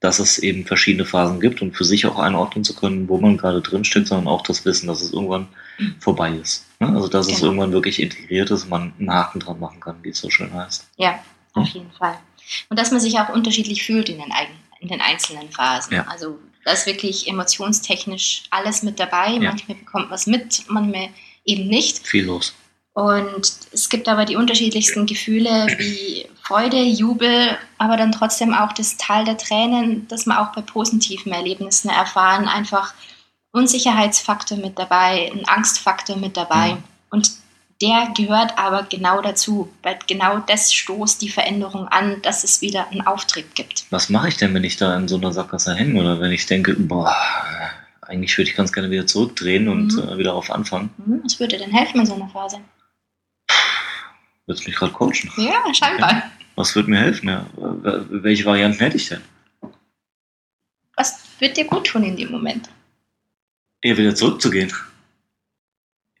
[0.00, 3.36] dass es eben verschiedene Phasen gibt und für sich auch einordnen zu können, wo man
[3.36, 5.48] gerade drin steckt, sondern auch das Wissen, dass es irgendwann
[5.78, 5.94] Mhm.
[5.98, 6.66] vorbei ist.
[6.78, 6.88] Ne?
[6.88, 7.46] Also dass es Genau.
[7.46, 10.88] irgendwann wirklich integriert ist man einen Haken dran machen kann, wie es so schön heißt.
[10.96, 11.18] Ja,
[11.54, 12.16] auf jeden Fall.
[12.68, 15.94] Und dass man sich auch unterschiedlich fühlt in den, eigen, in den einzelnen Phasen.
[15.94, 16.06] Ja.
[16.06, 19.28] Also da ist wirklich emotionstechnisch alles mit dabei.
[19.28, 19.50] Ja.
[19.50, 21.08] Manchmal bekommt man es mit, manchmal
[21.44, 22.06] eben nicht.
[22.06, 22.54] Viel los.
[22.92, 28.96] Und es gibt aber die unterschiedlichsten Gefühle wie Freude, Jubel, aber dann trotzdem auch das
[28.96, 32.48] Tal der Tränen, das man auch bei positiven Erlebnissen erfahren.
[32.48, 32.92] Einfach
[33.52, 36.74] Unsicherheitsfaktor mit dabei, ein Angstfaktor mit dabei.
[36.74, 36.84] Mhm.
[37.10, 37.30] Und
[37.82, 42.88] der gehört aber genau dazu, weil genau das stoßt die Veränderung an, dass es wieder
[42.88, 43.86] einen Auftrieb gibt.
[43.90, 46.46] Was mache ich denn, wenn ich da in so einer Sackgasse hänge oder wenn ich
[46.46, 47.14] denke, boah,
[48.02, 49.98] eigentlich würde ich ganz gerne wieder zurückdrehen und Mhm.
[50.08, 50.90] äh, wieder auf Anfang?
[51.04, 52.58] Hm, Was würde denn helfen in so einer Phase?
[54.46, 55.30] Du mich gerade coachen?
[55.36, 56.24] Ja, scheinbar.
[56.56, 57.28] Was würde mir helfen?
[57.28, 57.46] Ja?
[57.56, 59.20] Wel- Welche Varianten hätte ich denn?
[60.96, 62.68] Was wird dir gut tun in dem Moment?
[63.80, 64.72] Eher wieder zurückzugehen.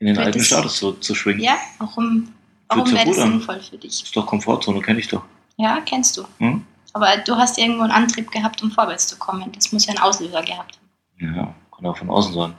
[0.00, 1.42] In den alten Status zurückzuschwingen.
[1.42, 2.32] Ja, warum,
[2.68, 4.02] warum wäre das sinnvoll für dich?
[4.02, 5.22] Ist doch Komfortzone, kenne ich doch.
[5.56, 6.24] Ja, kennst du.
[6.38, 6.64] Hm?
[6.94, 9.52] Aber du hast irgendwo einen Antrieb gehabt, um vorwärts zu kommen.
[9.52, 11.36] Das muss ja einen Auslöser gehabt haben.
[11.36, 12.54] Ja, kann auch von außen sein.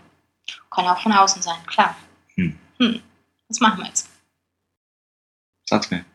[0.70, 1.96] Kann auch von außen sein, klar.
[2.36, 2.56] Hm.
[2.78, 3.02] Hm.
[3.50, 4.08] Was machen wir jetzt?
[5.66, 6.06] Sag's mir.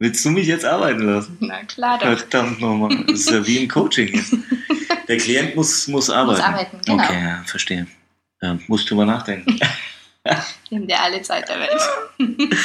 [0.00, 1.36] Willst du mich jetzt arbeiten lassen?
[1.40, 2.06] Na klar, doch.
[2.06, 3.04] Verdammt nochmal.
[3.04, 4.34] Das ist ja wie im Coaching jetzt.
[5.08, 6.40] Der Klient muss, muss arbeiten.
[6.40, 7.02] Muss arbeiten, genau.
[7.02, 7.86] Okay, ja, verstehe.
[8.42, 9.58] Ja, muss drüber nachdenken.
[10.68, 11.80] Wir haben dir alle Zeit der Welt.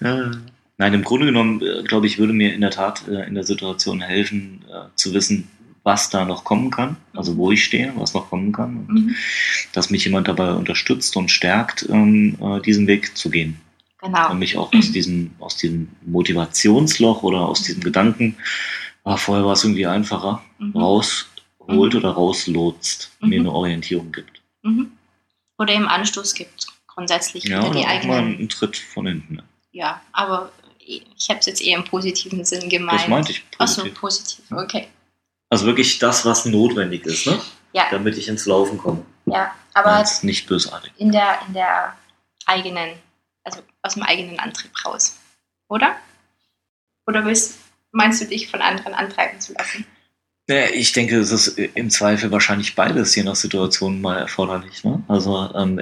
[0.00, 0.30] Ja.
[0.78, 3.44] Nein, im Grunde genommen, äh, glaube ich, würde mir in der Tat äh, in der
[3.44, 5.48] Situation helfen, äh, zu wissen,
[5.84, 9.14] was da noch kommen kann, also wo ich stehe, was noch kommen kann, und Mhm.
[9.72, 13.58] dass mich jemand dabei unterstützt und stärkt, ähm, äh, diesen Weg zu gehen.
[14.02, 14.30] Genau.
[14.32, 18.36] Und mich auch aus diesem, aus diesem Motivationsloch oder aus diesem Gedanken,
[19.04, 20.72] ah, vorher war es irgendwie einfacher, Mhm.
[20.76, 21.26] rausholt
[21.68, 21.78] Mhm.
[21.78, 23.46] oder rauslotst, mir Mhm.
[23.46, 24.35] eine Orientierung gibt.
[24.66, 24.92] Mhm.
[25.58, 29.42] Oder eben Anstoß gibt, grundsätzlich Ja, wieder oder die auch mal einen Tritt von hinten.
[29.72, 33.00] Ja, aber ich habe es jetzt eher im positiven Sinn gemeint.
[33.02, 34.00] Das meinte ich Achso, positiv.
[34.00, 34.88] positiv, okay.
[35.48, 37.40] Also wirklich das, was notwendig ist, ne?
[37.72, 39.04] Ja, damit ich ins Laufen komme.
[39.26, 39.54] ja.
[39.74, 40.90] Aber Jetzt nicht bösartig.
[40.96, 41.94] in der, in der
[42.46, 42.94] eigenen,
[43.44, 45.18] also aus dem eigenen Antrieb raus.
[45.68, 45.96] Oder?
[47.06, 47.58] Oder willst,
[47.92, 49.84] meinst du dich von anderen antreiben zu lassen?
[50.48, 54.84] Ja, ich denke, es ist im Zweifel wahrscheinlich beides, je nach Situation mal erforderlich.
[54.84, 55.02] Ne?
[55.08, 55.80] Also, ähm,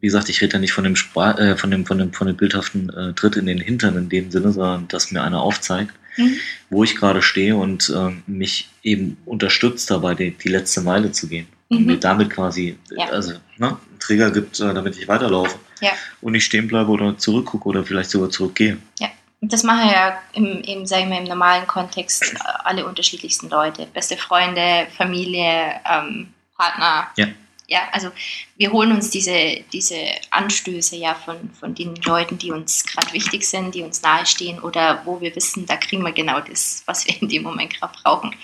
[0.00, 2.26] wie gesagt, ich rede ja nicht von dem, Spra äh, von dem, von dem, von
[2.26, 5.92] dem bildhaften äh, Tritt in den Hintern in dem Sinne, sondern dass mir einer aufzeigt,
[6.16, 6.36] mhm.
[6.70, 11.28] wo ich gerade stehe und ähm, mich eben unterstützt dabei, die, die letzte Meile zu
[11.28, 11.46] gehen.
[11.68, 11.76] Mhm.
[11.76, 13.10] Und mir damit quasi, ja.
[13.10, 15.58] also, ne, einen Trigger gibt, äh, damit ich weiterlaufe.
[15.82, 15.90] Ja.
[16.22, 18.78] Und nicht stehen bleibe oder zurückgucke oder vielleicht sogar zurückgehe.
[18.98, 19.08] Ja.
[19.42, 23.86] Das machen ja im, im, sagen wir, im normalen Kontext alle unterschiedlichsten Leute.
[23.86, 27.08] Beste Freunde, Familie, ähm, Partner.
[27.16, 27.26] Ja.
[27.66, 28.10] Ja, also
[28.56, 29.96] wir holen uns diese, diese
[30.30, 35.02] Anstöße ja von, von den Leuten, die uns gerade wichtig sind, die uns nahestehen oder
[35.04, 38.34] wo wir wissen, da kriegen wir genau das, was wir in dem Moment gerade brauchen.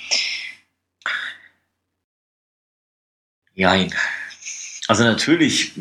[3.57, 3.93] Nein.
[4.87, 5.73] Also natürlich,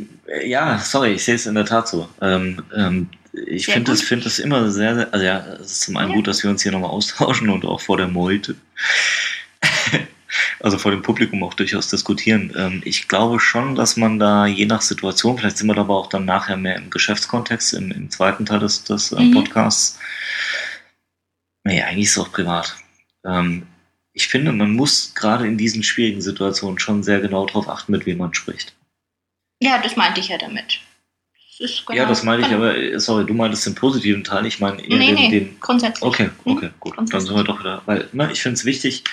[0.43, 2.09] ja, sorry, ich sehe es in der Tat so.
[2.21, 3.09] Ähm, ähm,
[3.47, 6.15] ich finde es find immer sehr, sehr, also ja, es ist zum einen ja.
[6.15, 8.55] gut, dass wir uns hier nochmal austauschen und auch vor der Meute,
[10.59, 12.53] also vor dem Publikum auch durchaus diskutieren.
[12.55, 15.95] Ähm, ich glaube schon, dass man da je nach Situation, vielleicht sind wir da aber
[15.95, 19.33] auch dann nachher mehr im Geschäftskontext, im, im zweiten Teil des, des äh, mhm.
[19.33, 19.99] Podcasts.
[21.63, 22.75] Nee, eigentlich ist es auch privat.
[23.25, 23.67] Ähm,
[24.13, 28.05] ich finde, man muss gerade in diesen schwierigen Situationen schon sehr genau darauf achten, mit
[28.05, 28.73] wem man spricht.
[29.61, 30.79] Ja, das meinte ich ja damit.
[31.59, 32.63] Das genau, ja, das meine ich, genau.
[32.63, 35.59] aber äh, sorry, du meintest den positiven Teil, ich meine eher nee, den, nee, den.
[35.59, 36.03] Grundsätzlich.
[36.03, 36.57] Okay, hm?
[36.57, 36.95] okay, gut.
[36.97, 37.81] Dann sind wir doch wieder.
[37.85, 39.03] Weil, ne, ich finde es wichtig,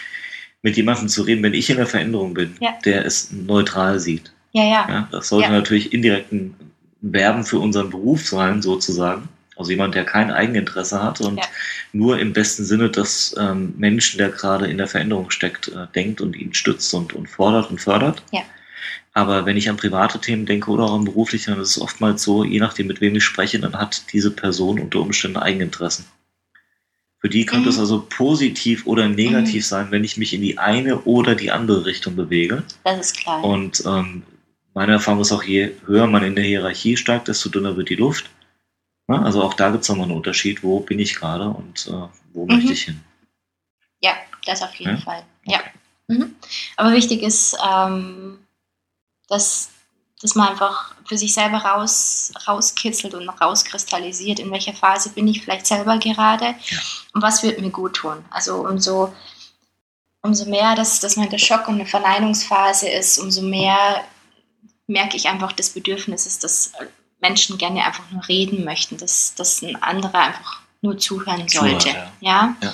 [0.63, 2.75] mit jemandem zu reden, wenn ich in der Veränderung bin, ja.
[2.85, 4.33] der es neutral sieht.
[4.53, 4.87] Ja, ja.
[4.89, 5.53] ja das sollte ja.
[5.53, 6.55] natürlich indirekt ein
[7.01, 9.29] Werben für unseren Beruf sein, sozusagen.
[9.57, 11.41] Also jemand, der kein Eigeninteresse hat und
[11.93, 16.21] nur im besten Sinne des ähm, Menschen, der gerade in der Veränderung steckt, äh, denkt
[16.21, 18.23] und ihn stützt und, und fordert und fördert.
[18.33, 18.41] Ja.
[19.15, 22.23] Aber wenn ich an private Themen denke oder auch an berufliche, dann ist es oftmals
[22.23, 26.07] so, je nachdem, mit wem ich spreche, dann hat diese Person unter Umständen Eigeninteressen.
[27.19, 27.69] Für die könnte mhm.
[27.69, 29.69] es also positiv oder negativ mhm.
[29.69, 32.65] sein, wenn ich mich in die eine oder die andere Richtung bewege.
[32.85, 33.45] Das ist klar.
[33.45, 34.23] Und ähm,
[34.75, 37.97] meine Erfahrung ist auch, je höher man in der Hierarchie steigt, desto dünner wird die
[37.97, 38.31] Luft.
[39.09, 42.09] Ja, also auch da gibt es nochmal einen Unterschied, wo bin ich gerade und äh,
[42.33, 42.57] wo mhm.
[42.57, 43.01] möchte ich hin.
[44.01, 44.15] Ja,
[44.47, 45.01] das auf jeden ja?
[45.01, 45.23] Fall.
[45.45, 45.61] Ja.
[46.09, 46.35] Mhm.
[46.77, 48.39] Aber wichtig ist, ähm,
[49.33, 49.71] dass,
[50.21, 55.43] dass man einfach für sich selber raus, rauskitzelt und rauskristallisiert, in welcher Phase bin ich
[55.43, 56.79] vielleicht selber gerade ja.
[57.15, 58.25] und was wird mir gut tun.
[58.31, 59.13] Also umso,
[60.21, 64.05] umso mehr, dass, dass man der Schock- und der Verneinungsphase ist, umso mehr
[64.87, 66.73] merke ich einfach das Bedürfnis ist, dass
[67.21, 71.79] Menschen gerne einfach nur reden möchten, dass, dass ein anderer einfach nur zuhören sollte.
[71.79, 72.13] Zuhört, ja.
[72.21, 72.57] ja?
[72.61, 72.73] ja.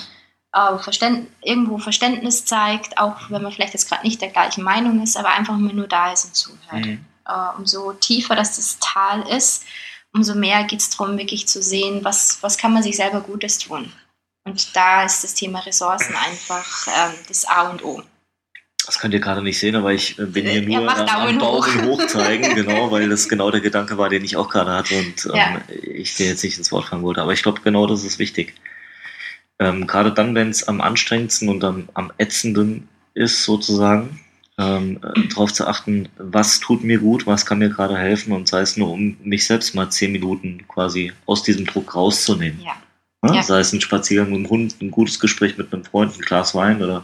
[0.51, 5.01] Äh, Verständ, irgendwo Verständnis zeigt, auch wenn man vielleicht jetzt gerade nicht der gleichen Meinung
[5.03, 6.85] ist, aber einfach immer nur da ist und zuhört.
[6.85, 7.05] Mhm.
[7.27, 9.65] Äh, umso tiefer das, das Tal ist,
[10.13, 13.59] umso mehr geht es darum, wirklich zu sehen, was, was kann man sich selber Gutes
[13.59, 13.91] tun.
[14.43, 18.01] Und da ist das Thema Ressourcen einfach ähm, das A und O.
[18.85, 21.67] Das könnt ihr gerade nicht sehen, aber ich äh, bin hier nur am Daumen hoch.
[21.83, 25.25] hoch zeigen, genau, weil das genau der Gedanke war, den ich auch gerade hatte und
[25.27, 25.61] ähm, ja.
[25.69, 27.21] ich dir jetzt nicht ins Wort fallen wollte.
[27.21, 28.55] Aber ich glaube, genau das ist wichtig.
[29.59, 34.19] Ähm, gerade dann, wenn es am anstrengendsten und am, am ätzenden ist, sozusagen,
[34.57, 38.47] ähm, äh, darauf zu achten, was tut mir gut, was kann mir gerade helfen und
[38.47, 42.59] sei es nur, um mich selbst mal zehn Minuten quasi aus diesem Druck rauszunehmen.
[42.61, 42.73] Ja.
[43.21, 43.35] Ne?
[43.35, 43.43] Ja.
[43.43, 46.55] Sei es ein Spaziergang mit dem Hund, ein gutes Gespräch mit einem Freund, ein Glas
[46.55, 47.03] Wein oder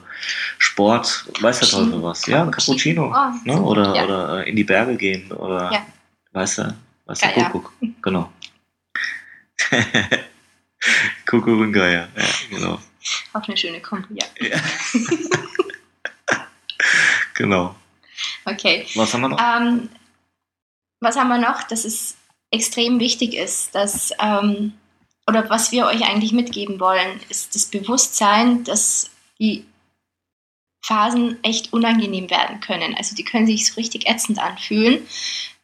[0.58, 2.26] Sport, weiß der Teufel was.
[2.26, 3.13] Ja, ein Cappuccino.
[3.13, 3.62] Oh, ne?
[3.62, 4.06] Oder, ja.
[4.06, 5.86] oder äh, in die Berge gehen oder ja.
[6.32, 7.74] weiß der, weiß der ja, Kuckuck.
[8.02, 8.32] Genau.
[11.32, 12.80] Und Geier, ja, genau.
[13.34, 14.26] Auch eine schöne Kombi, ja.
[17.34, 17.76] genau.
[18.45, 18.86] Okay.
[18.95, 19.39] Was haben wir noch?
[19.39, 19.89] Ähm,
[21.00, 21.63] was haben wir noch?
[21.63, 22.15] Dass es
[22.52, 24.74] extrem wichtig ist, dass ähm,
[25.28, 29.65] oder was wir euch eigentlich mitgeben wollen, ist das Bewusstsein, dass die
[30.82, 32.95] Phasen echt unangenehm werden können.
[32.95, 35.06] Also die können sich so richtig ätzend anfühlen.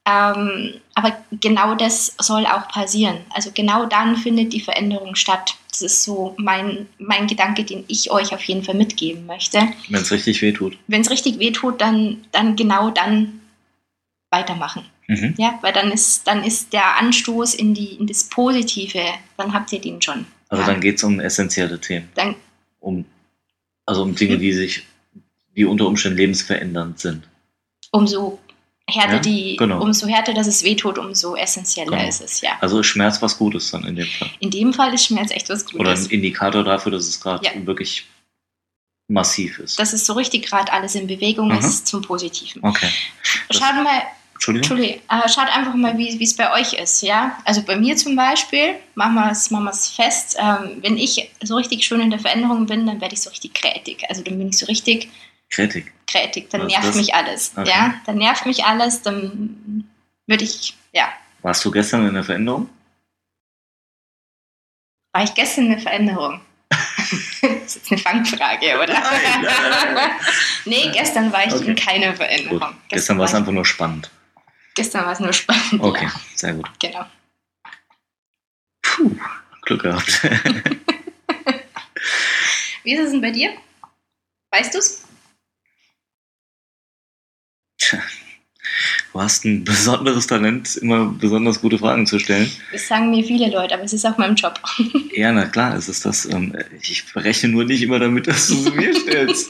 [0.06, 3.18] Ähm, aber genau das soll auch passieren.
[3.30, 5.56] Also genau dann findet die Veränderung statt.
[5.70, 9.68] Das ist so mein, mein Gedanke, den ich euch auf jeden Fall mitgeben möchte.
[9.90, 10.78] Wenn es richtig wehtut.
[10.88, 13.42] Wenn es richtig wehtut, dann, dann genau dann
[14.32, 14.86] weitermachen.
[15.08, 15.36] Mhm.
[15.38, 19.04] Ja, weil dann ist, dann ist der Anstoß in, die, in das Positive,
[19.38, 20.26] dann habt ihr den schon.
[20.50, 22.10] Also dann geht es um essentielle Themen.
[22.16, 22.36] Dann,
[22.80, 23.06] um,
[23.86, 24.40] also um Dinge, mhm.
[24.40, 24.84] die sich,
[25.56, 27.24] die unter Umständen lebensverändernd sind.
[27.92, 28.40] Umso
[28.90, 29.82] härter ja, die, genau.
[29.82, 32.08] umso härter, dass es wehtut, umso essentieller genau.
[32.08, 32.52] ist es, ja.
[32.62, 34.30] Also ist Schmerz was Gutes dann in dem Fall.
[34.40, 35.80] In dem Fall ist Schmerz echt was Gutes.
[35.80, 37.52] Oder ein Indikator dafür, dass es gerade ja.
[37.66, 38.06] wirklich
[39.08, 39.80] massiv ist.
[39.80, 41.60] Dass es so richtig gerade alles in Bewegung mhm.
[41.60, 42.64] ist zum Positiven.
[42.64, 42.90] Okay.
[43.52, 44.02] Schauen wir mal
[44.42, 44.78] Entschuldigung?
[44.78, 47.38] Entschuldigung, äh, schaut einfach mal, wie es bei euch ist, ja.
[47.46, 51.86] Also bei mir zum Beispiel, machen wir es machen fest, ähm, wenn ich so richtig
[51.86, 54.04] schön in der Veränderung bin, dann werde ich so richtig krätig.
[54.10, 55.10] Also dann bin ich so richtig
[55.52, 55.92] Krätig.
[56.08, 56.96] krätig, dann Was nervt das?
[56.96, 57.52] mich alles.
[57.56, 57.70] Okay.
[57.70, 59.88] Ja, dann nervt mich alles, dann
[60.28, 61.12] würde ich, ja,
[61.44, 62.70] Warst du gestern in der Veränderung?
[65.14, 66.40] war ich gestern eine Veränderung?
[66.70, 68.94] das ist jetzt eine Fangfrage, oder?
[68.94, 70.12] Nein, nein, nein.
[70.66, 71.66] nee, gestern war ich Okay.
[71.72, 72.60] in keiner Veränderung.
[72.60, 72.76] Gut.
[72.90, 74.10] Gestern war es einfach nur spannend.
[74.76, 75.82] Gestern war es nur spannend.
[75.82, 76.70] Okay, Ja, sehr gut.
[76.80, 77.06] genau.
[78.84, 79.12] Puh,
[79.64, 80.22] Glück gehabt.
[82.84, 83.52] Wie ist es denn bei dir?
[84.52, 85.04] Weißt du's?
[89.14, 92.50] Du hast ein besonderes Talent, immer besonders gute Fragen zu stellen.
[92.72, 94.60] Das sagen mir viele Leute, aber es ist auch mein Job.
[95.16, 96.26] Ja, na klar, es ist das.
[96.26, 99.50] Ähm, ich rechne nur nicht immer damit, dass du sie mir stellst.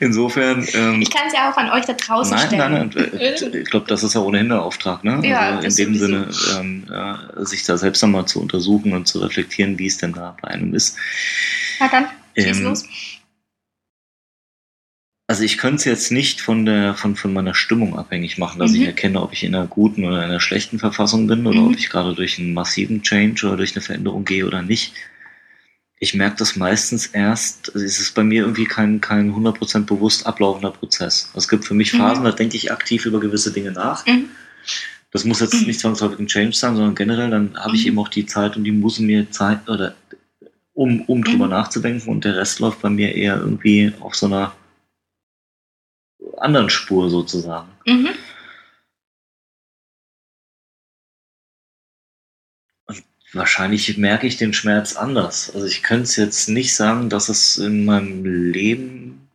[0.00, 0.66] Insofern.
[0.72, 2.72] Ähm, Ich kann es ja auch an euch da draußen nein, stellen.
[2.72, 3.20] nein, nein.
[3.20, 5.20] äh, Ich glaube, das ist ja ohnehin der Auftrag, ne?
[5.22, 5.98] Ja, also in dem.
[5.98, 6.28] Sinne,
[6.58, 10.34] ähm, äh, sich da selbst nochmal zu untersuchen und zu reflektieren, wie es denn da
[10.40, 10.96] bei einem ist.
[11.78, 12.84] Na dann, schieß Ähm, los.
[15.34, 18.70] Also ich könnte es jetzt nicht von der von, von meiner Stimmung abhängig machen, dass
[18.70, 18.76] Mhm.
[18.82, 21.66] ich erkenne, ob ich in einer guten oder einer schlechten Verfassung bin oder Mhm.
[21.66, 24.92] ob ich gerade durch einen massiven Change oder durch eine Veränderung gehe oder nicht.
[25.98, 30.24] Ich merke das meistens erst, also es ist bei mir irgendwie kein, kein 100% bewusst
[30.24, 31.28] ablaufender Prozess.
[31.34, 31.96] Es gibt für mich Mhm.
[31.98, 34.06] Phasen, da denke ich aktiv über gewisse Dinge nach.
[34.06, 34.26] Mhm.
[35.10, 37.88] Das muss jetzt nicht zwangsläufig ein Change sein, sondern generell, dann habe ich Mhm.
[37.88, 39.96] eben auch die Zeit und die Muße mir Zeit, oder
[40.74, 41.50] um, um drüber Mhm.
[41.50, 44.54] nachzudenken und der Rest läuft bei mir eher irgendwie auf so einer
[46.38, 47.68] anderen Spur sozusagen.
[47.86, 48.10] Mhm.
[53.32, 55.50] Wahrscheinlich merke ich den Schmerz anders.
[55.52, 59.28] Also ich könnte es jetzt nicht sagen, dass es in meinem Leben,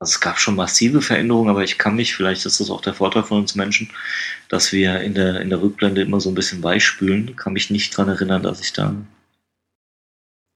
[0.00, 2.94] also es gab schon massive Veränderungen, aber ich kann mich, vielleicht ist das auch der
[2.94, 3.90] Vorteil von uns Menschen,
[4.48, 7.94] dass wir in der, in der Rückblende immer so ein bisschen beispülen, kann mich nicht
[7.94, 8.94] dran erinnern, dass ich da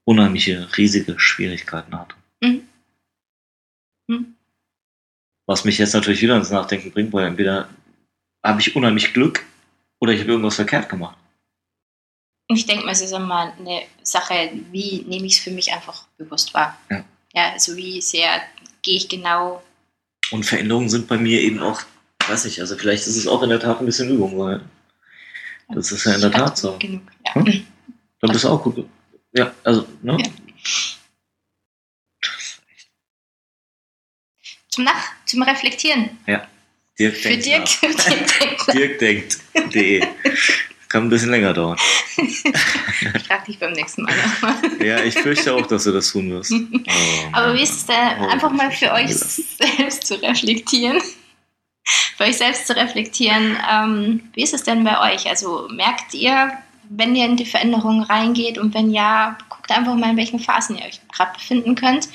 [0.05, 2.15] unheimliche, riesige Schwierigkeiten hatte.
[2.41, 2.67] Mhm.
[4.07, 4.35] Mhm.
[5.45, 7.69] Was mich jetzt natürlich wieder ins Nachdenken bringt, weil entweder
[8.43, 9.45] habe ich unheimlich Glück
[9.99, 11.17] oder ich habe irgendwas verkehrt gemacht.
[12.47, 16.05] Ich denke mal, es ist immer eine Sache, wie nehme ich es für mich einfach
[16.17, 16.77] bewusst wahr.
[16.89, 17.03] Ja.
[17.33, 18.41] Ja, also wie sehr
[18.81, 19.63] gehe ich genau.
[20.31, 21.81] Und Veränderungen sind bei mir eben auch,
[22.27, 24.61] weiß ich, also vielleicht ist es auch in der Tat ein bisschen Übung, weil
[25.69, 26.77] Das ist ja in der Tat so.
[26.77, 27.03] Genug.
[27.25, 27.35] Ja.
[27.35, 27.65] Hm?
[28.19, 28.87] dann bist du auch gut.
[29.33, 30.17] Ja, also, ne?
[30.19, 30.29] Ja.
[34.69, 36.17] Zum Nach, zum Reflektieren.
[36.99, 37.61] Dirk Für denkt Dirk.
[37.61, 38.05] nach.
[38.73, 39.39] Dirk denkt.
[39.53, 40.07] Dirk denkt.de.
[40.89, 41.77] Kann ein bisschen länger dauern.
[43.15, 44.55] Ich frage dich beim nächsten Mal nochmal.
[44.85, 46.53] Ja, ich fürchte auch, dass du das tun wirst.
[46.53, 51.01] Oh, Aber wie ist es denn, Oh, einfach mal für euch selbst zu reflektieren?
[52.15, 55.27] Für euch selbst zu reflektieren, ähm, wie ist es denn bei euch?
[55.27, 56.53] Also merkt ihr,
[56.89, 60.77] wenn ihr in die Veränderung reingeht und wenn ja, guckt einfach mal, in welchen Phasen
[60.77, 62.07] ihr euch gerade befinden könnt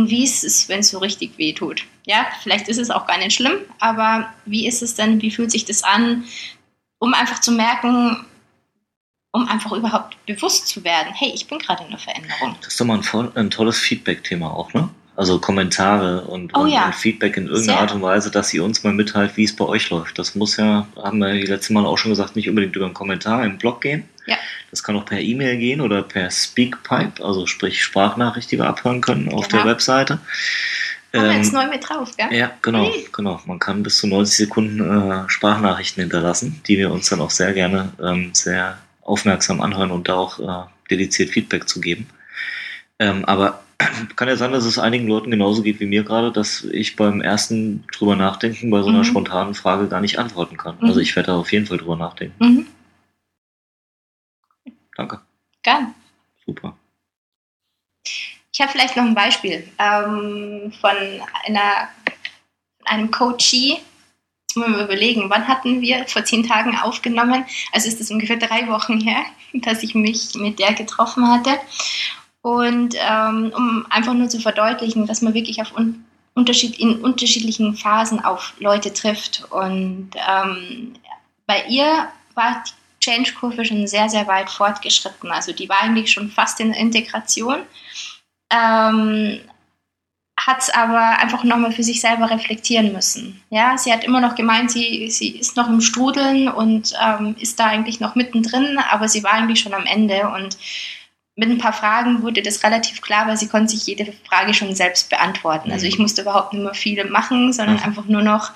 [0.00, 1.84] und wie ist es, wenn es so richtig weh tut.
[2.06, 5.50] Ja, vielleicht ist es auch gar nicht schlimm, aber wie ist es denn, wie fühlt
[5.50, 6.24] sich das an,
[6.98, 8.24] um einfach zu merken,
[9.32, 12.56] um einfach überhaupt bewusst zu werden, hey, ich bin gerade in einer Veränderung.
[12.60, 13.00] Das ist doch mal
[13.34, 14.88] ein tolles Feedback-Thema auch, ne?
[15.16, 16.86] Also Kommentare und, Oh und, ja.
[16.86, 17.80] und Feedback in irgendeiner Sehr.
[17.80, 20.18] Art und Weise, dass ihr uns mal mitteilt, wie es bei euch läuft.
[20.18, 22.94] Das muss ja, haben wir die letzte Mal auch schon gesagt, nicht unbedingt über einen
[22.94, 24.08] Kommentar im Blog gehen.
[24.30, 24.36] Ja.
[24.70, 29.00] Das kann auch per E-Mail gehen oder per Speakpipe, also sprich Sprachnachricht, die wir abhören
[29.00, 29.62] können auf Genau.
[29.64, 30.14] der Webseite.
[31.12, 32.32] Haben wir Ähm, jetzt neu mit drauf, gell?
[32.32, 33.08] ja, genau, Hey.
[33.12, 33.40] genau.
[33.46, 37.52] Man kann bis zu 90 Sekunden äh, Sprachnachrichten hinterlassen, die wir uns dann auch sehr
[37.52, 42.06] gerne ähm, sehr aufmerksam anhören und da auch äh, dediziert Feedback zu geben.
[43.00, 43.62] Ähm, aber
[44.14, 47.20] kann ja sein, dass es einigen Leuten genauso geht wie mir gerade, dass ich beim
[47.20, 49.04] ersten drüber nachdenken bei so einer Mhm.
[49.04, 50.76] spontanen Frage gar nicht antworten kann.
[50.80, 50.86] Mhm.
[50.88, 52.44] Also ich werde da auf jeden Fall drüber nachdenken.
[52.44, 52.66] Mhm.
[55.00, 55.18] Danke.
[55.62, 55.94] Gern.
[56.44, 56.76] Super.
[58.52, 60.90] Ich habe vielleicht noch ein Beispiel ähm, von
[61.46, 61.88] einer,
[62.84, 63.78] einem Coachee.
[63.78, 67.46] Jetzt müssen wir überlegen, wann hatten wir vor zehn Tagen aufgenommen?
[67.72, 71.58] Also ist es ungefähr drei Wochen her, dass ich mich mit der getroffen hatte.
[72.42, 77.74] Und ähm, um einfach nur zu verdeutlichen, dass man wirklich auf un Unterschied, in unterschiedlichen
[77.74, 79.50] Phasen auf Leute trifft.
[79.50, 80.92] Und ähm,
[81.46, 85.30] bei ihr war die Change-Kurve schon sehr, sehr weit fortgeschritten.
[85.30, 87.62] Also die war eigentlich schon fast in der Integration.
[88.52, 89.40] Ähm,
[90.38, 93.42] hat es aber einfach nochmal für sich selber reflektieren müssen.
[93.50, 97.60] Ja, sie hat immer noch gemeint, sie, sie ist noch im Strudeln und ähm, ist
[97.60, 100.56] da eigentlich noch mittendrin, aber sie war eigentlich schon am Ende und
[101.36, 104.74] mit ein paar Fragen wurde das relativ klar, weil sie konnte sich jede Frage schon
[104.74, 105.72] selbst beantworten.
[105.72, 105.88] Also Mhm.
[105.92, 107.82] ich musste überhaupt nicht mehr viele machen, sondern Mhm.
[107.82, 108.50] einfach nur noch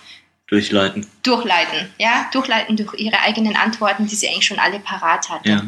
[0.55, 1.07] Durchleiten.
[1.23, 5.49] Durchleiten, ja, durchleiten durch ihre eigenen Antworten, die sie eigentlich schon alle parat hatte.
[5.49, 5.63] Ja.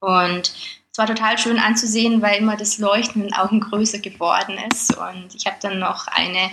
[0.00, 0.52] Und
[0.92, 4.96] es war total schön anzusehen, weil immer das Leuchten in den Augen größer geworden ist.
[4.96, 6.50] Und ich habe dann noch eine,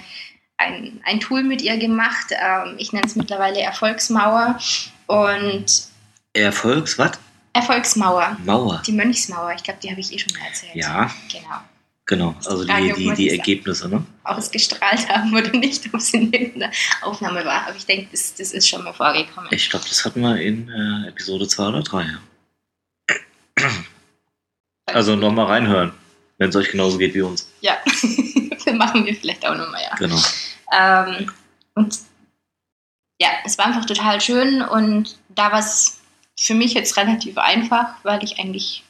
[0.58, 2.28] ein, ein Tool mit ihr gemacht.
[2.32, 4.60] Ähm, ich nenne es mittlerweile Erfolgsmauer.
[5.08, 5.66] Und
[6.34, 7.14] Erfolgs, was?
[7.54, 8.38] Erfolgsmauer.
[8.44, 8.84] Mauer.
[8.86, 10.76] Die Mönchsmauer, ich glaube, die habe ich eh schon mal erzählt.
[10.76, 11.62] Ja, Genau.
[12.08, 12.36] Genau.
[12.46, 14.04] Also Frage, die, die, Ergebnisse, ne?
[14.24, 17.68] Ausgestrahlt haben oder nicht, ob es in irgendeiner Aufnahme war.
[17.68, 19.50] Aber ich denke, das, das ist schon mal vorgekommen.
[19.52, 22.06] Ich glaube, das hatten wir in äh, Episode 2 oder 3.
[23.60, 23.70] Ja.
[24.90, 25.92] Also nochmal reinhören,
[26.38, 27.52] wenn es euch genauso geht wie uns.
[27.60, 29.94] Ja, das machen wir vielleicht auch nochmal, ja.
[29.98, 30.18] Genau.
[30.72, 31.30] Ähm,
[31.76, 32.00] und
[33.20, 36.00] ja, es war einfach total schön und da war es
[36.40, 38.84] für mich jetzt relativ einfach, weil ich eigentlich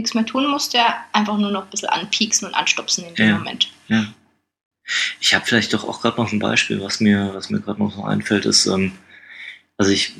[0.00, 0.78] nichts mehr tun musste,
[1.12, 3.38] einfach nur noch ein bisschen anpieksen und anstupsen in dem Ja.
[3.38, 3.70] Moment.
[3.88, 4.06] Ja.
[5.20, 7.92] Ich habe vielleicht doch auch gerade noch ein Beispiel, was mir, was mir gerade noch
[7.94, 8.92] so einfällt, ist, ähm,
[9.76, 10.14] also ich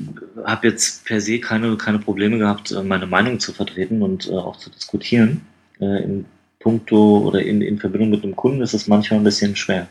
[0.45, 4.33] habe jetzt per se keine, keine Probleme gehabt, äh, meine Meinung zu vertreten und äh,
[4.33, 5.47] auch zu diskutieren.
[5.81, 6.27] Äh, in
[6.61, 9.89] puncto oder in, in Verbindung mit einem Kunden ist es manchmal ein bisschen schwer.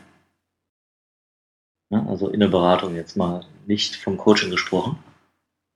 [1.90, 4.98] Ja, also in der Beratung jetzt mal nicht vom Coaching gesprochen.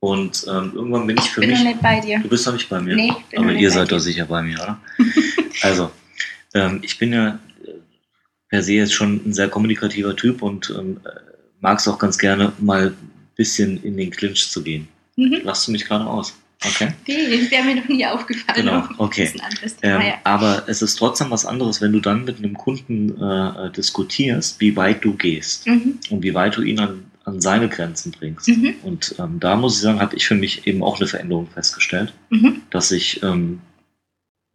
[0.04, 1.58] Und ähm, irgendwann bin ich für bin mich.
[1.60, 2.18] noch nicht bei dir.
[2.20, 2.94] Du bist doch nicht bei mir.
[2.94, 4.78] Nee, ich bin Aber nicht ihr seid doch sicher bei mir, oder?
[5.62, 5.90] also,
[6.52, 7.70] ähm, ich bin ja äh,
[8.50, 11.08] per se jetzt schon ein sehr kommunikativer Typ und ähm, äh,
[11.60, 12.96] mag es auch ganz gerne, mal ein
[13.34, 14.88] bisschen in den Clinch zu gehen.
[15.16, 15.40] Mhm.
[15.42, 16.34] Lachst du mich gerade aus?
[16.66, 16.92] Okay.
[17.06, 18.66] Nee, wäre mir noch nie aufgefallen.
[18.66, 19.32] Genau, okay.
[19.62, 23.66] Das Ähm, aber es ist trotzdem was anderes, wenn du dann mit einem Kunden äh,
[23.66, 25.98] äh, diskutierst, wie weit du gehst Mhm.
[26.10, 28.48] und wie weit du ihn an, an seine Grenzen bringst.
[28.48, 28.74] Mhm.
[28.82, 32.12] Und ähm, da muss ich sagen, habe ich für mich eben auch eine Veränderung festgestellt.
[32.30, 32.62] Mhm.
[32.70, 33.60] dass ich, ähm,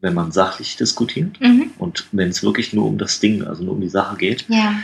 [0.02, 1.72] wenn man sachlich diskutiert Mhm.
[1.78, 4.76] und wenn es wirklich nur um das Ding, also nur um die Sache geht, Ja.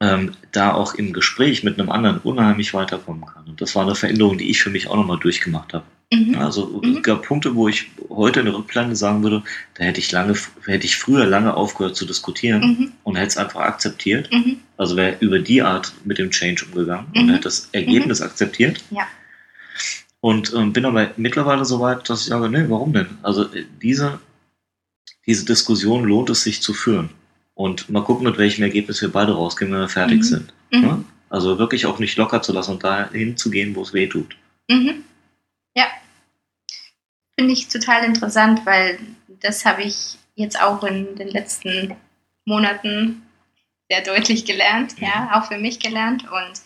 [0.00, 3.44] Ähm, da auch im Gespräch mit einem anderen unheimlich weiterkommen kann.
[3.46, 5.84] Und das war eine Veränderung, die ich für mich auch nochmal durchgemacht habe.
[6.12, 6.34] Mhm.
[6.36, 6.96] Also Mhm.
[6.96, 9.42] es gab Punkte, wo ich heute in der Rückblende sagen würde,
[9.74, 10.34] da hätte ich lange,
[10.66, 12.92] hätte ich früher lange aufgehört zu diskutieren Mhm.
[13.04, 14.30] und hätte es einfach akzeptiert.
[14.32, 14.56] Mhm.
[14.76, 17.30] Also wäre über die Art mit dem Change umgegangen und Mhm.
[17.30, 18.82] hätte das Ergebnis akzeptiert.
[18.90, 19.06] Ja.
[20.20, 23.06] Und ähm, bin aber mittlerweile so weit, dass ich sage, nee, warum denn?
[23.22, 24.18] Also äh, diese,
[25.26, 27.10] diese Diskussion lohnt es sich zu führen.
[27.54, 30.22] Und mal gucken, mit welchem Ergebnis wir beide rausgehen, wenn wir fertig Mhm.
[30.22, 30.54] sind.
[30.70, 30.82] Mhm.
[30.82, 31.04] Ja?
[31.30, 34.36] Also wirklich auch nicht locker zu lassen und dahin zu gehen, wo es weh tut.
[34.68, 35.04] Mhm.
[35.76, 35.86] Ja.
[37.38, 38.98] Finde ich total interessant, weil
[39.40, 41.96] das habe ich jetzt auch in den letzten
[42.44, 43.22] Monaten
[43.90, 46.24] sehr deutlich gelernt, ja, auch für mich gelernt.
[46.24, 46.60] Und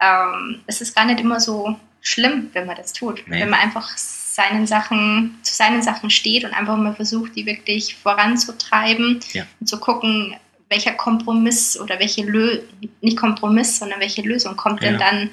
[0.00, 3.24] ähm, es ist gar nicht immer so schlimm, wenn man das tut.
[3.26, 3.40] Nee.
[3.40, 3.96] Wenn man einfach
[4.38, 9.44] seinen Sachen, zu seinen Sachen steht und einfach mal versucht, die wirklich voranzutreiben Ja.
[9.60, 10.34] und zu gucken,
[10.70, 12.60] welcher Kompromiss oder welche Lö
[13.00, 14.98] nicht Kompromiss, sondern welche Lösung kommt denn Ja.
[15.10, 15.30] dann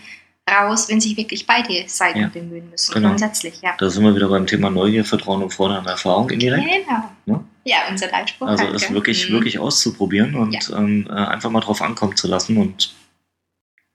[0.49, 2.27] raus, wenn sich wirklich beide Seiten Ja.
[2.29, 2.93] bemühen müssen.
[2.93, 3.09] Genau.
[3.09, 3.75] Grundsätzlich, ja.
[3.77, 6.65] Da sind wir wieder beim Thema Neugier, Vertrauen und Freude an Erfahrung indirekt.
[6.67, 7.09] Genau.
[7.25, 7.43] Ne?
[7.63, 8.47] Ja, unser Leitspruch.
[8.47, 9.33] Also es wirklich, Mhm.
[9.33, 12.57] wirklich auszuprobieren und ähm, äh, einfach mal drauf ankommen zu lassen.
[12.57, 12.93] Und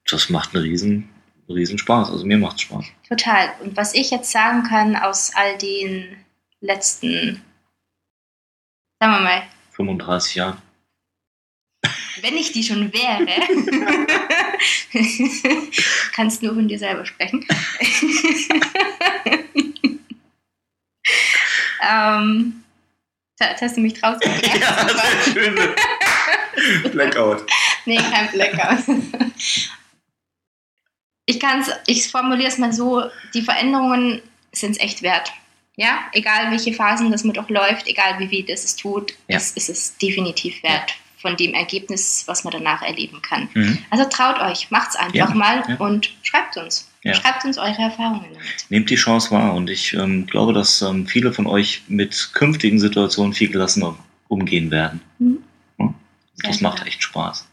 [0.09, 1.09] das macht einen riesen,
[1.53, 2.09] riesen Spaß.
[2.11, 2.85] Also mir macht Spaß.
[3.07, 3.49] Total.
[3.61, 6.17] Und was ich jetzt sagen kann aus all den
[6.61, 7.41] letzten,
[8.99, 10.57] sagen wir mal, 35 Jahre.
[12.21, 13.25] wenn ich die schon wäre,
[16.13, 17.47] kannst nur von dir selber sprechen.
[21.89, 22.63] ähm,
[23.39, 24.89] jetzt hast du mich draußen gebracht.
[24.89, 25.03] Super.
[25.33, 25.55] schön.
[26.91, 27.45] Blackout.
[27.85, 28.83] Nee, kein Blackout.
[31.25, 33.03] Ich kann's, ich formuliere es mal so,
[33.33, 35.31] die Veränderungen sind es echt wert.
[35.77, 39.37] Ja, egal welche Phasen das mit auch läuft, egal wie weh das es tut, Ja.
[39.37, 43.47] es ist es definitiv wert von dem Ergebnis, was man danach erleben kann.
[43.53, 43.77] Mhm.
[43.89, 45.75] Also traut euch, macht's einfach Ja, mal ja.
[45.77, 46.89] und schreibt uns.
[47.03, 47.13] Ja.
[47.15, 48.65] Schreibt uns eure Erfahrungen damit.
[48.69, 52.79] Nehmt die Chance wahr und ich ähm, glaube, dass ähm, viele von euch mit künftigen
[52.79, 53.95] Situationen viel gelassener
[54.27, 55.01] umgehen werden.
[55.19, 55.37] Mhm.
[55.79, 55.93] Ja?
[56.43, 57.47] Das macht echt Spaß.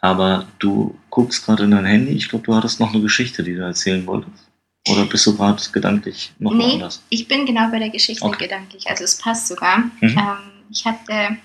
[0.00, 2.12] Aber du guckst gerade in dein Handy.
[2.12, 4.46] Ich glaube, du hattest noch eine Geschichte, die du erzählen wolltest.
[4.88, 6.64] Oder bist du gerade gedanklich noch Nee.
[6.72, 7.02] woanders?
[7.08, 8.44] Ich bin genau bei der Geschichte Okay.
[8.44, 8.88] gedanklich.
[8.88, 9.78] Also es passt sogar.
[10.00, 10.18] Mhm.
[10.18, 10.36] Ähm,
[10.70, 11.36] ich hatte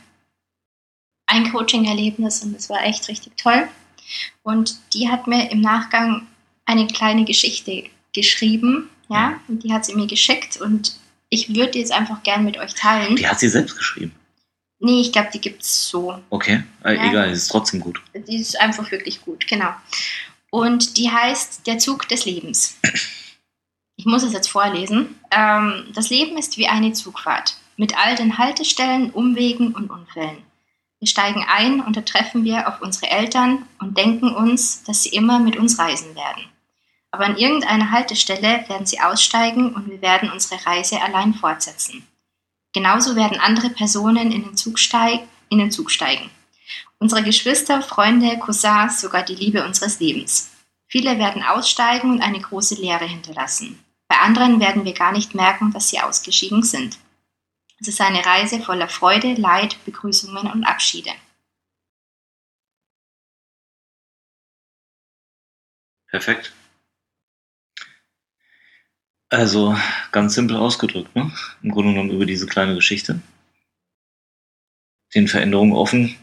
[1.28, 3.68] ein Coaching-Erlebnis und es war echt richtig toll.
[4.44, 6.28] Und die hat mir im Nachgang
[6.66, 8.90] eine kleine Geschichte geschrieben.
[9.10, 10.96] Ja, und die hat sie mir geschickt und
[11.30, 13.16] ich würde die jetzt einfach gern mit euch teilen.
[13.18, 14.14] Die hat sie selbst geschrieben.
[14.84, 16.20] Nee, ich glaube, die gibt es so.
[16.32, 17.10] Okay, äh, Ja.
[17.10, 18.02] egal, ist trotzdem gut.
[18.16, 19.70] Die ist einfach wirklich gut, genau.
[20.50, 22.78] Und die heißt Der Zug des Lebens.
[23.96, 25.16] Ich muss es jetzt vorlesen.
[25.30, 30.38] Ähm, das Leben ist wie eine Zugfahrt mit all den Haltestellen, Umwegen und Unfällen.
[31.00, 35.10] Wir steigen ein und da treffen wir auf unsere Eltern und denken uns, dass sie
[35.10, 36.46] immer mit uns reisen werden.
[37.12, 42.08] Aber an irgendeiner Haltestelle werden sie aussteigen und wir werden unsere Reise allein fortsetzen.
[42.74, 46.30] Genauso werden andere Personen in den Zug, steig in den Zug steigen.
[47.00, 50.52] Unsere Geschwister, Freunde, Cousins, sogar die Liebe unseres Lebens.
[50.88, 53.84] Viele werden aussteigen und eine große Leere hinterlassen.
[54.08, 56.98] Bei anderen werden wir gar nicht merken, dass sie ausgeschieden sind.
[57.80, 61.12] Es ist eine Reise voller Freude, Leid, Begrüßungen und Abschiede.
[66.08, 66.54] Perfekt.
[69.32, 69.78] Also
[70.12, 71.32] ganz simpel ausgedrückt, ne?
[71.64, 73.22] Im Grunde genommen über diese kleine Geschichte.
[75.16, 76.16] Den Veränderungen offen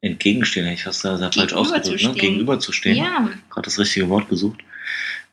[0.00, 2.12] entgegenstehen, ich fast sehr falsch ausgedrückt, ne?
[2.14, 2.96] gegenüberzustehen.
[2.96, 3.30] Ja.
[3.50, 4.60] Gerade das richtige Wort gesucht.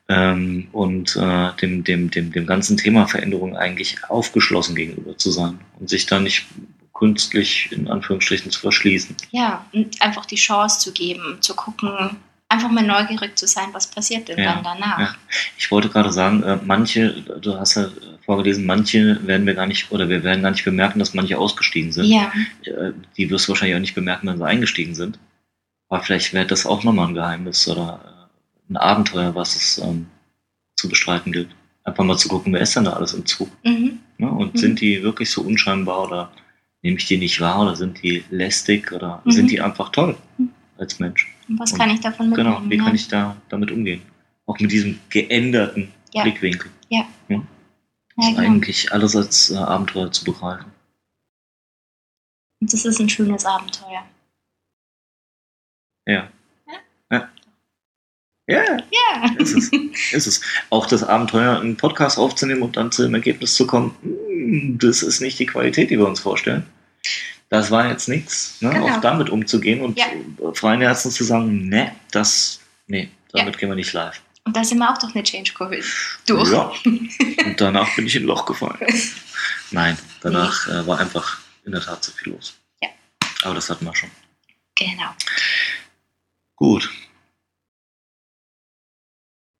[0.09, 5.59] Ähm, und äh, dem, dem, dem, dem ganzen Thema Veränderung eigentlich aufgeschlossen gegenüber zu sein
[5.79, 6.45] und sich da nicht
[6.93, 9.15] künstlich in Anführungsstrichen zu verschließen.
[9.31, 12.17] Ja, und einfach die Chance zu geben, zu gucken,
[12.57, 14.99] einfach mal neugierig zu sein, was passiert denn ja, dann danach.
[14.99, 15.15] Ja.
[15.57, 17.87] Ich wollte gerade sagen, äh, manche, du hast ja
[18.25, 21.91] vorgelesen, manche werden wir gar nicht, oder wir werden gar nicht bemerken, dass manche ausgestiegen
[21.91, 22.05] sind.
[22.05, 22.31] Ja.
[22.63, 25.17] Äh, die wirst du wahrscheinlich auch nicht bemerken, wenn sie eingestiegen sind.
[25.89, 30.07] Aber vielleicht wäre das auch nochmal ein Geheimnis oder äh, ein Abenteuer, was es ähm,
[30.75, 31.49] zu bestreiten gilt.
[31.83, 33.49] Einfach mal zu gucken, wer ist denn da alles im Zug?
[33.63, 33.99] Mhm.
[34.17, 34.57] Ja, und mhm.
[34.57, 36.31] sind die wirklich so unscheinbar oder
[36.81, 39.31] nehme ich die nicht wahr oder sind die lästig oder mhm.
[39.31, 40.49] sind die einfach toll mhm.
[40.77, 41.33] als Mensch?
[41.47, 42.55] Und was und kann ich davon mitnehmen?
[42.55, 42.83] Genau, wie ja?
[42.83, 44.01] kann ich da damit umgehen?
[44.45, 46.23] Auch mit diesem geänderten ja.
[46.23, 46.71] Blickwinkel.
[46.89, 47.07] Ja.
[47.29, 47.41] ja?
[48.17, 48.39] ja genau.
[48.39, 50.71] eigentlich alles als äh, Abenteuer zu begreifen.
[52.59, 54.03] Und das ist ein schönes Abenteuer.
[56.05, 56.29] Ja.
[57.11, 57.29] Ja.
[58.49, 59.35] Ja, ja.
[59.37, 59.71] Ist es.
[60.13, 60.41] ist es.
[60.69, 65.03] Auch das Abenteuer, einen Podcast aufzunehmen und dann zu dem Ergebnis zu kommen, hm, das
[65.03, 66.65] ist nicht die Qualität, die wir uns vorstellen
[67.49, 68.71] das war jetzt nichts, ne?
[68.71, 68.89] genau.
[68.89, 70.05] auch damit umzugehen und ja.
[70.53, 73.59] freien Herzens zu sagen, ne, das, nee, damit ja.
[73.59, 74.21] gehen wir nicht live.
[74.43, 75.81] Und da sind wir auch doch eine Change-Kurve
[76.25, 76.51] durch.
[76.51, 78.77] Ja, und danach bin ich in ein Loch gefallen.
[79.71, 80.73] Nein, danach nee.
[80.73, 82.57] äh, war einfach in der Tat zu viel los.
[82.81, 82.89] Ja.
[83.43, 84.09] Aber das hatten wir schon.
[84.75, 85.09] Genau.
[86.55, 86.89] Gut.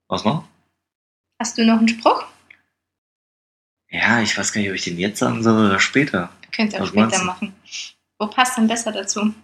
[0.08, 0.48] Was noch?
[1.38, 2.24] Hast du noch einen Spruch?
[3.90, 6.30] Ja, ich weiß gar nicht, ob ich den jetzt sagen soll oder später.
[6.52, 7.54] Könnt ihr auch später machen.
[8.18, 9.34] Wo passt denn besser dazu?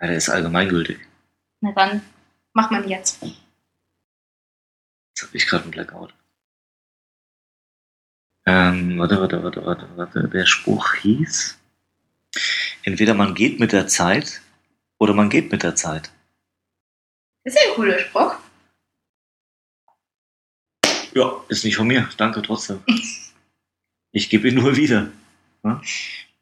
[0.00, 0.98] Ja, der ist allgemeingültig.
[1.60, 2.02] Na dann,
[2.52, 3.22] mach mal jetzt.
[3.22, 6.14] Jetzt habe ich gerade einen Blackout.
[8.46, 10.28] Ähm, warte, warte, warte, warte, warte.
[10.28, 11.58] Der Spruch hieß,
[12.82, 14.42] entweder man geht mit der Zeit
[14.98, 16.10] oder man geht mit der Zeit.
[17.44, 18.36] Das ist ja ein cooler Spruch.
[21.14, 22.08] Ja, ist nicht von mir.
[22.16, 22.82] Danke trotzdem.
[24.14, 25.08] Ich gebe ihn nur wieder.
[25.64, 25.82] Ja?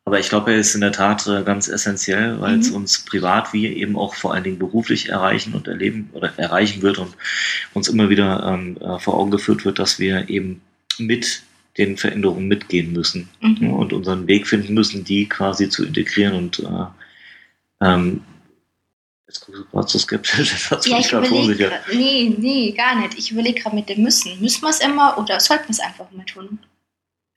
[0.04, 2.60] Aber ich glaube, er ist in der Tat äh, ganz essentiell, weil mhm.
[2.60, 6.82] es uns privat wie eben auch vor allen Dingen beruflich erreichen und erleben oder erreichen
[6.82, 7.16] wird und
[7.72, 10.60] uns immer wieder ähm, äh, vor Augen geführt wird, dass wir eben
[10.98, 11.42] mit
[11.78, 13.56] den Veränderungen mitgehen müssen mhm.
[13.60, 18.22] ja, und unseren Weg finden müssen, die quasi zu integrieren und äh, ähm,
[19.28, 23.16] Jetzt guckst du gerade so skeptisch, das ja, ich überlege, Nee, nee, gar nicht.
[23.16, 24.38] Ich überlege gerade mit dem Müssen.
[24.40, 26.58] Müssen wir es immer oder sollten wir es einfach mal tun?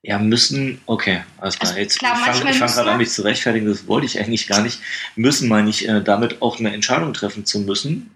[0.08, 1.72] Ja, müssen, okay, alles klar.
[1.72, 4.48] Also, Jetzt, klar, ich fange fang gerade an, mich zu rechtfertigen, das wollte ich eigentlich
[4.48, 4.80] gar nicht.
[5.16, 8.12] Müssen meine ich, äh, damit auch eine Entscheidung treffen zu müssen.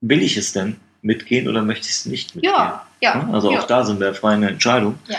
[0.00, 2.54] Will ich es denn mitgehen oder möchte ich es nicht mitgehen?
[2.54, 3.28] Ja, ja.
[3.30, 3.60] Also ja.
[3.60, 5.18] auch da sind wir frei eine Entscheidung ja.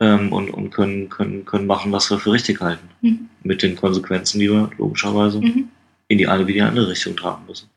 [0.00, 2.86] ähm, und, und können, können, können machen, was wir für richtig halten.
[3.00, 3.30] Mhm.
[3.42, 5.70] Mit den Konsequenzen, die wir logischerweise mhm.
[6.08, 7.70] in die eine wie die andere Richtung tragen müssen.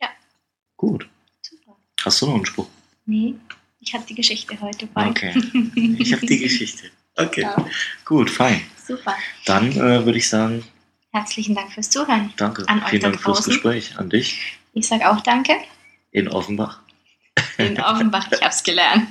[0.00, 0.08] Ja.
[0.78, 1.06] Gut.
[1.42, 1.76] Super.
[2.02, 2.68] Hast du noch einen Spruch?
[3.04, 3.34] Nee.
[3.86, 5.08] Ich habe die Geschichte heute bei.
[5.08, 5.32] Okay,
[5.98, 6.90] ich habe die Geschichte.
[7.18, 7.56] Okay, ja.
[8.04, 8.60] gut, fein.
[8.86, 9.14] Super.
[9.46, 10.62] Dann äh, würde ich sagen.
[11.12, 12.30] Herzlichen Dank fürs Zuhören.
[12.36, 12.68] Danke.
[12.68, 13.96] An Vielen Dank fürs Gespräch.
[13.96, 14.38] An dich.
[14.74, 15.54] Ich sage auch Danke.
[16.10, 16.82] In Offenbach.
[17.58, 19.08] In Offenbach, ich habe es gelernt.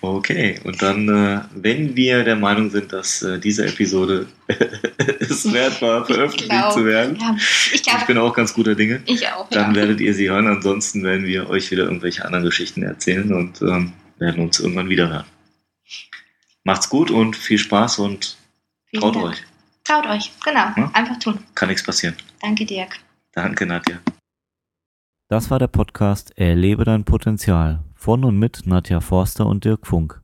[0.00, 4.26] Okay, und dann, äh, wenn wir der Meinung sind, dass äh, diese Episode
[5.20, 7.36] es wert war, veröffentlicht glaub, zu werden, ja,
[7.72, 9.80] ich, glaub, ich, bin auch ganz guter Dinge, ich auch, dann ja.
[9.80, 10.46] werdet ihr sie hören.
[10.46, 15.08] Ansonsten werden wir euch wieder irgendwelche anderen Geschichten erzählen und ähm, werden uns irgendwann wieder
[15.08, 15.26] hören.
[16.64, 18.36] Macht's gut und viel Spaß und
[18.86, 19.26] Vielen traut Dank.
[19.26, 19.44] euch.
[19.84, 20.66] Traut euch, genau.
[20.76, 20.90] Ja?
[20.92, 21.38] Einfach tun.
[21.54, 22.16] Kann nichts passieren.
[22.40, 22.98] Danke, Dirk.
[23.32, 24.00] Danke, Nadja.
[25.30, 30.20] Das war der Podcast Erlebe dein Potenzial von und mit Nadja Forster und Dirk Funk.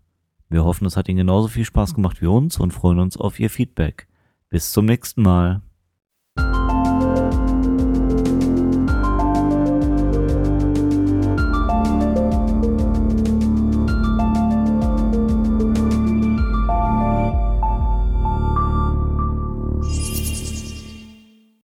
[0.49, 3.39] Wir hoffen, es hat Ihnen genauso viel Spaß gemacht wie uns und freuen uns auf
[3.39, 4.09] Ihr Feedback.
[4.49, 5.63] Bis zum nächsten Mal.